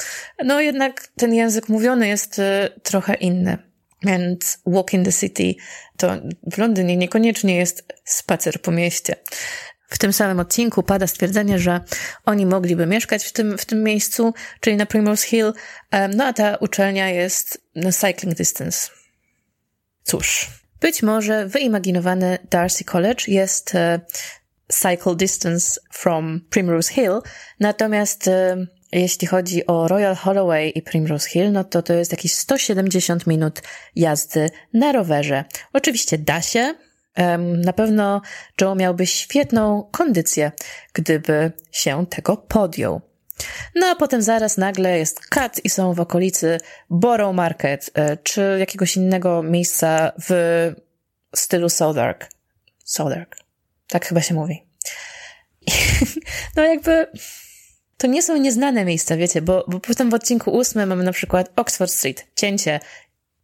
no 0.45 0.61
jednak 0.61 1.09
ten 1.17 1.35
język 1.35 1.69
mówiony 1.69 2.09
jest 2.09 2.39
y, 2.39 2.43
trochę 2.83 3.15
inny. 3.15 3.72
And 4.07 4.59
walk 4.67 4.95
in 4.95 5.05
the 5.05 5.13
city 5.13 5.55
to 5.97 6.17
w 6.53 6.59
Londynie 6.59 6.97
niekoniecznie 6.97 7.57
jest 7.57 7.85
spacer 8.05 8.63
po 8.63 8.71
mieście. 8.71 9.17
W 9.89 9.99
tym 9.99 10.13
samym 10.13 10.41
odcinku 10.41 10.83
pada 10.83 11.07
stwierdzenie, 11.07 11.59
że 11.59 11.81
oni 12.25 12.47
mogliby 12.47 12.87
mieszkać 12.87 13.25
w 13.25 13.33
tym, 13.33 13.59
w 13.59 13.65
tym 13.65 13.83
miejscu, 13.83 14.35
czyli 14.61 14.77
na 14.77 14.87
Primrose 14.87 15.27
Hill, 15.27 15.53
no 16.17 16.25
a 16.25 16.33
ta 16.33 16.57
uczelnia 16.57 17.09
jest 17.09 17.61
na 17.75 17.93
cycling 17.93 18.37
distance. 18.37 18.91
Cóż, 20.05 20.51
być 20.81 21.03
może 21.03 21.47
wyimaginowany 21.47 22.39
Darcy 22.51 22.85
College 22.85 23.25
jest 23.29 23.75
e, 23.75 24.01
cycle 24.69 25.17
distance 25.17 25.81
from 25.93 26.41
Primrose 26.51 26.93
Hill, 26.93 27.21
natomiast 27.61 28.29
e, 28.29 28.67
jeśli 28.93 29.27
chodzi 29.27 29.67
o 29.67 29.89
Royal 29.89 30.15
Holloway 30.15 30.73
i 30.75 30.83
Primrose 30.83 31.29
Hill, 31.29 31.53
no 31.53 31.65
to 31.65 31.83
to 31.83 31.93
jest 31.93 32.13
jakieś 32.13 32.35
170 32.35 33.27
minut 33.27 33.63
jazdy 33.97 34.51
na 34.73 34.93
rowerze. 34.93 35.45
Oczywiście 35.73 36.19
da 36.19 36.43
się. 36.43 36.75
Na 37.65 37.73
pewno 37.73 38.23
Joe 38.61 38.75
miałby 38.75 39.07
świetną 39.07 39.89
kondycję, 39.93 40.53
gdyby 40.93 41.53
się 41.73 42.07
tego 42.07 42.37
podjął. 42.37 43.01
No 43.75 43.87
a 43.87 43.97
potem 43.97 44.23
zaraz 44.23 44.57
nagle 44.57 44.99
jest 44.99 45.29
cut 45.29 45.65
i 45.65 45.71
są 45.71 45.95
w 45.95 46.01
okolicy 46.01 46.59
Borough 46.91 47.35
Market, 47.35 47.91
e, 47.95 48.17
czy 48.17 48.57
jakiegoś 48.59 48.97
innego 48.97 49.43
miejsca 49.43 50.13
w 50.29 50.73
stylu 51.37 51.69
Southwark. 51.69 52.29
Southwark. 52.85 53.37
Tak 53.89 54.07
chyba 54.07 54.21
się 54.21 54.35
mówi. 54.35 54.67
No 56.57 56.65
jakby 56.65 57.07
to 58.03 58.07
nie 58.07 58.23
są 58.23 58.37
nieznane 58.37 58.85
miejsca, 58.85 59.17
wiecie, 59.17 59.43
bo, 59.43 59.65
bo 59.69 59.81
potem 59.81 60.11
w 60.11 60.15
odcinku 60.15 60.51
ósmym 60.51 60.89
mamy 60.89 61.05
na 61.05 61.13
przykład 61.13 61.53
Oxford 61.57 61.93
Street, 61.93 62.27
cięcie 62.37 62.81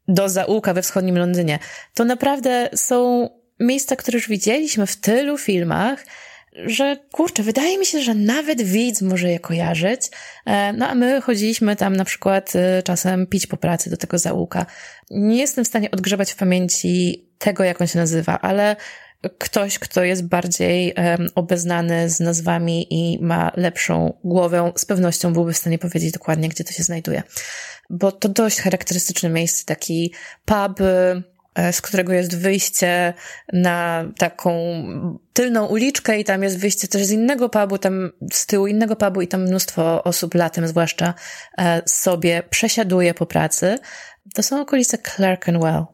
do 0.09 0.29
zaułka 0.29 0.75
we 0.75 0.83
wschodnim 0.83 1.19
Londynie. 1.19 1.59
To 1.95 2.05
naprawdę 2.05 2.69
są 2.75 3.29
miejsca, 3.61 3.97
które 3.97 4.17
już 4.17 4.29
widzieliśmy 4.29 4.87
w 4.87 4.97
tylu 4.97 5.39
filmach, 5.39 6.07
że 6.53 6.97
kurczę, 7.13 7.43
wydaje 7.43 7.79
mi 7.79 7.87
się, 7.87 8.01
że 8.03 8.15
nawet 8.15 8.63
widz 8.63 9.03
może 9.03 9.31
je 9.31 9.41
kojarzyć. 9.41 10.01
E, 10.47 10.73
no 10.73 10.89
a 10.89 10.95
my 10.95 11.21
chodziliśmy 11.21 11.77
tam 11.77 11.97
na 11.97 12.05
przykład 12.05 12.53
e, 12.57 12.83
czasem 12.83 13.27
pić 13.27 13.47
po 13.47 13.57
pracy 13.57 13.91
do 13.91 13.97
tego 13.97 14.19
zaułka. 14.19 14.67
Nie 15.11 15.37
jestem 15.37 15.65
w 15.65 15.69
stanie 15.69 15.91
odgrzebać 15.91 16.33
w 16.33 16.37
pamięci 16.37 17.25
tego, 17.39 17.65
jak 17.65 17.81
on 17.81 17.87
się 17.87 17.99
nazywa, 17.99 18.41
ale 18.41 18.77
ktoś, 19.39 19.79
kto 19.79 20.05
jest 20.05 20.27
bardziej 20.27 20.95
um, 20.95 21.29
obeznany 21.35 22.11
z 22.11 22.21
nazwami 22.21 22.87
i 22.91 23.19
ma 23.23 23.53
lepszą 23.57 24.19
głowę, 24.25 24.73
z 24.77 24.85
pewnością 24.85 25.33
byłby 25.33 25.53
w 25.53 25.57
stanie 25.57 25.79
powiedzieć 25.79 26.13
dokładnie, 26.13 26.49
gdzie 26.49 26.65
to 26.65 26.73
się 26.73 26.83
znajduje. 26.83 27.23
Bo 27.91 28.13
to 28.13 28.29
dość 28.29 28.61
charakterystyczne 28.61 29.29
miejsce, 29.29 29.65
taki 29.65 30.15
pub, 30.45 30.81
e, 30.81 31.73
z 31.73 31.81
którego 31.81 32.13
jest 32.13 32.37
wyjście 32.37 33.15
na 33.53 34.05
taką 34.19 34.83
tylną 35.33 35.67
uliczkę 35.67 36.21
i 36.21 36.25
tam 36.25 36.43
jest 36.43 36.59
wyjście 36.59 36.89
też 36.89 37.05
z 37.05 37.11
innego 37.11 37.49
pubu, 37.49 37.79
tam 37.79 38.13
z 38.33 38.47
tyłu 38.47 38.67
innego 38.67 38.97
pubu 38.97 39.23
i 39.23 39.29
tam 39.29 39.43
mnóstwo 39.43 40.05
osób 40.05 40.35
latem 40.35 40.69
zwłaszcza 40.69 41.15
e, 41.59 41.83
sobie 41.87 42.43
przesiaduje 42.51 43.15
po 43.15 43.27
pracy. 43.27 43.79
To 44.35 44.43
są 44.43 44.61
okolice 44.61 44.99
Clerkenwell, 44.99 45.85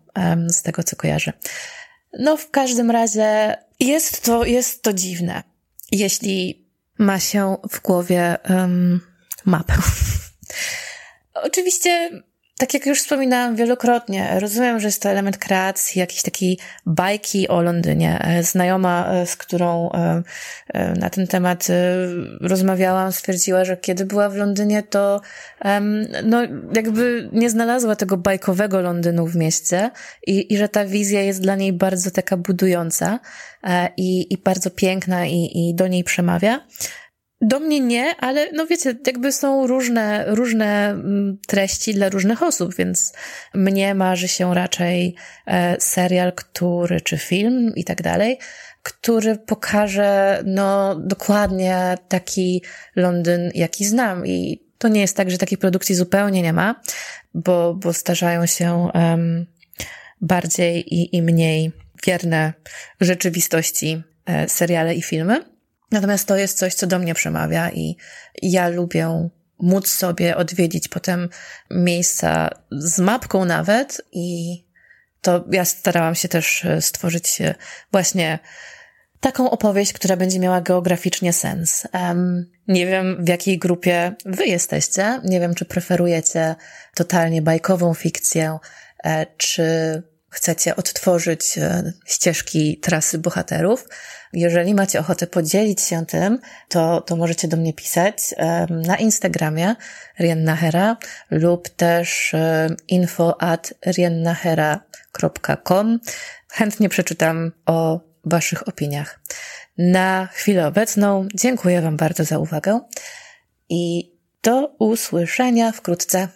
z 0.48 0.62
tego 0.62 0.82
co 0.82 0.96
kojarzę. 0.96 1.32
No, 2.18 2.36
w 2.36 2.50
każdym 2.50 2.90
razie 2.90 3.56
jest 3.80 4.24
to, 4.24 4.44
jest 4.44 4.82
to 4.82 4.92
dziwne, 4.92 5.42
jeśli 5.92 6.66
ma 6.98 7.20
się 7.20 7.56
w 7.70 7.80
głowie 7.80 8.36
um, 8.50 9.00
mapę. 9.44 9.74
Oczywiście 11.34 12.10
tak 12.58 12.74
jak 12.74 12.86
już 12.86 12.98
wspominałam 13.02 13.56
wielokrotnie, 13.56 14.40
rozumiem, 14.40 14.80
że 14.80 14.88
jest 14.88 15.02
to 15.02 15.08
element 15.08 15.38
kreacji, 15.38 16.00
jakiejś 16.00 16.22
takiej 16.22 16.58
bajki 16.86 17.48
o 17.48 17.62
Londynie. 17.62 18.18
E, 18.20 18.42
znajoma, 18.42 19.12
e, 19.12 19.26
z 19.26 19.36
którą 19.36 19.90
e, 19.92 20.94
na 20.94 21.10
ten 21.10 21.26
temat 21.26 21.66
rozmawiałam, 22.40 23.12
stwierdziła, 23.12 23.64
że 23.64 23.76
kiedy 23.76 24.06
była 24.06 24.28
w 24.28 24.36
Londynie, 24.36 24.82
to 24.82 25.20
no, 26.24 26.42
jakby 26.74 27.28
nie 27.32 27.50
znalazła 27.50 27.96
tego 27.96 28.16
bajkowego 28.16 28.80
Londynu 28.80 29.26
w 29.26 29.36
mieście 29.36 29.90
i, 30.26 30.54
i 30.54 30.56
że 30.56 30.68
ta 30.68 30.84
wizja 30.84 31.20
jest 31.20 31.42
dla 31.42 31.56
niej 31.56 31.72
bardzo 31.72 32.10
taka 32.10 32.36
budująca 32.36 33.20
i, 33.96 34.32
i 34.32 34.38
bardzo 34.38 34.70
piękna 34.70 35.26
i, 35.26 35.50
i 35.54 35.74
do 35.74 35.88
niej 35.88 36.04
przemawia. 36.04 36.60
Do 37.40 37.60
mnie 37.60 37.80
nie, 37.80 38.16
ale 38.16 38.52
no 38.52 38.66
wiecie, 38.66 38.94
jakby 39.06 39.32
są 39.32 39.66
różne, 39.66 40.24
różne 40.26 40.90
mm, 40.90 41.38
treści 41.46 41.94
dla 41.94 42.08
różnych 42.08 42.42
osób, 42.42 42.74
więc 42.74 43.12
mnie 43.54 43.94
marzy 43.94 44.28
się 44.28 44.54
raczej 44.54 45.14
e, 45.46 45.76
serial, 45.80 46.32
który, 46.32 47.00
czy 47.00 47.18
film 47.18 47.72
i 47.76 47.84
tak 47.84 48.02
dalej, 48.02 48.38
który 48.82 49.36
pokaże, 49.36 50.42
no, 50.46 50.94
dokładnie 50.94 51.98
taki 52.08 52.62
Londyn, 52.96 53.50
jaki 53.54 53.84
znam. 53.84 54.26
I 54.26 54.64
to 54.78 54.88
nie 54.88 55.00
jest 55.00 55.16
tak, 55.16 55.30
że 55.30 55.38
takiej 55.38 55.58
produkcji 55.58 55.94
zupełnie 55.94 56.42
nie 56.42 56.52
ma, 56.52 56.80
bo, 57.34 57.74
bo 57.74 57.92
zdarzają 57.92 58.46
się 58.46 58.88
um, 58.94 59.46
bardziej 60.20 60.94
i, 60.94 61.16
i 61.16 61.22
mniej 61.22 61.72
wierne 62.06 62.52
rzeczywistości 63.00 64.02
e, 64.26 64.48
seriale 64.48 64.94
i 64.94 65.02
filmy. 65.02 65.53
Natomiast 65.94 66.28
to 66.28 66.36
jest 66.36 66.58
coś, 66.58 66.74
co 66.74 66.86
do 66.86 66.98
mnie 66.98 67.14
przemawia 67.14 67.70
i 67.70 67.96
ja 68.42 68.68
lubię 68.68 69.28
móc 69.58 69.88
sobie 69.88 70.36
odwiedzić 70.36 70.88
potem 70.88 71.28
miejsca 71.70 72.50
z 72.70 72.98
mapką 72.98 73.44
nawet 73.44 74.02
i 74.12 74.58
to 75.20 75.44
ja 75.50 75.64
starałam 75.64 76.14
się 76.14 76.28
też 76.28 76.64
e, 76.64 76.82
stworzyć 76.82 77.40
e, 77.40 77.54
właśnie 77.92 78.38
taką 79.20 79.50
opowieść, 79.50 79.92
która 79.92 80.16
będzie 80.16 80.38
miała 80.38 80.60
geograficznie 80.60 81.32
sens. 81.32 81.88
Um, 81.92 82.50
nie 82.68 82.86
wiem, 82.86 83.24
w 83.24 83.28
jakiej 83.28 83.58
grupie 83.58 84.14
wy 84.24 84.46
jesteście. 84.46 85.20
Nie 85.24 85.40
wiem, 85.40 85.54
czy 85.54 85.64
preferujecie 85.64 86.54
totalnie 86.94 87.42
bajkową 87.42 87.94
fikcję, 87.94 88.58
e, 89.04 89.26
czy 89.36 90.02
chcecie 90.30 90.76
odtworzyć 90.76 91.58
ścieżki 92.06 92.80
trasy 92.80 93.18
bohaterów. 93.18 93.88
Jeżeli 94.34 94.74
macie 94.74 95.00
ochotę 95.00 95.26
podzielić 95.26 95.80
się 95.80 96.06
tym, 96.06 96.38
to, 96.68 97.00
to 97.00 97.16
możecie 97.16 97.48
do 97.48 97.56
mnie 97.56 97.72
pisać 97.72 98.34
na 98.70 98.96
Instagramie 98.96 99.76
riennahera 100.20 100.96
lub 101.30 101.68
też 101.68 102.34
info 102.88 103.42
at 103.42 103.74
riennahera.com. 103.86 106.00
Chętnie 106.48 106.88
przeczytam 106.88 107.52
o 107.66 108.00
Waszych 108.24 108.68
opiniach. 108.68 109.20
Na 109.78 110.28
chwilę 110.32 110.66
obecną 110.66 111.28
dziękuję 111.34 111.82
Wam 111.82 111.96
bardzo 111.96 112.24
za 112.24 112.38
uwagę 112.38 112.80
i 113.68 114.12
do 114.42 114.74
usłyszenia 114.78 115.72
wkrótce. 115.72 116.28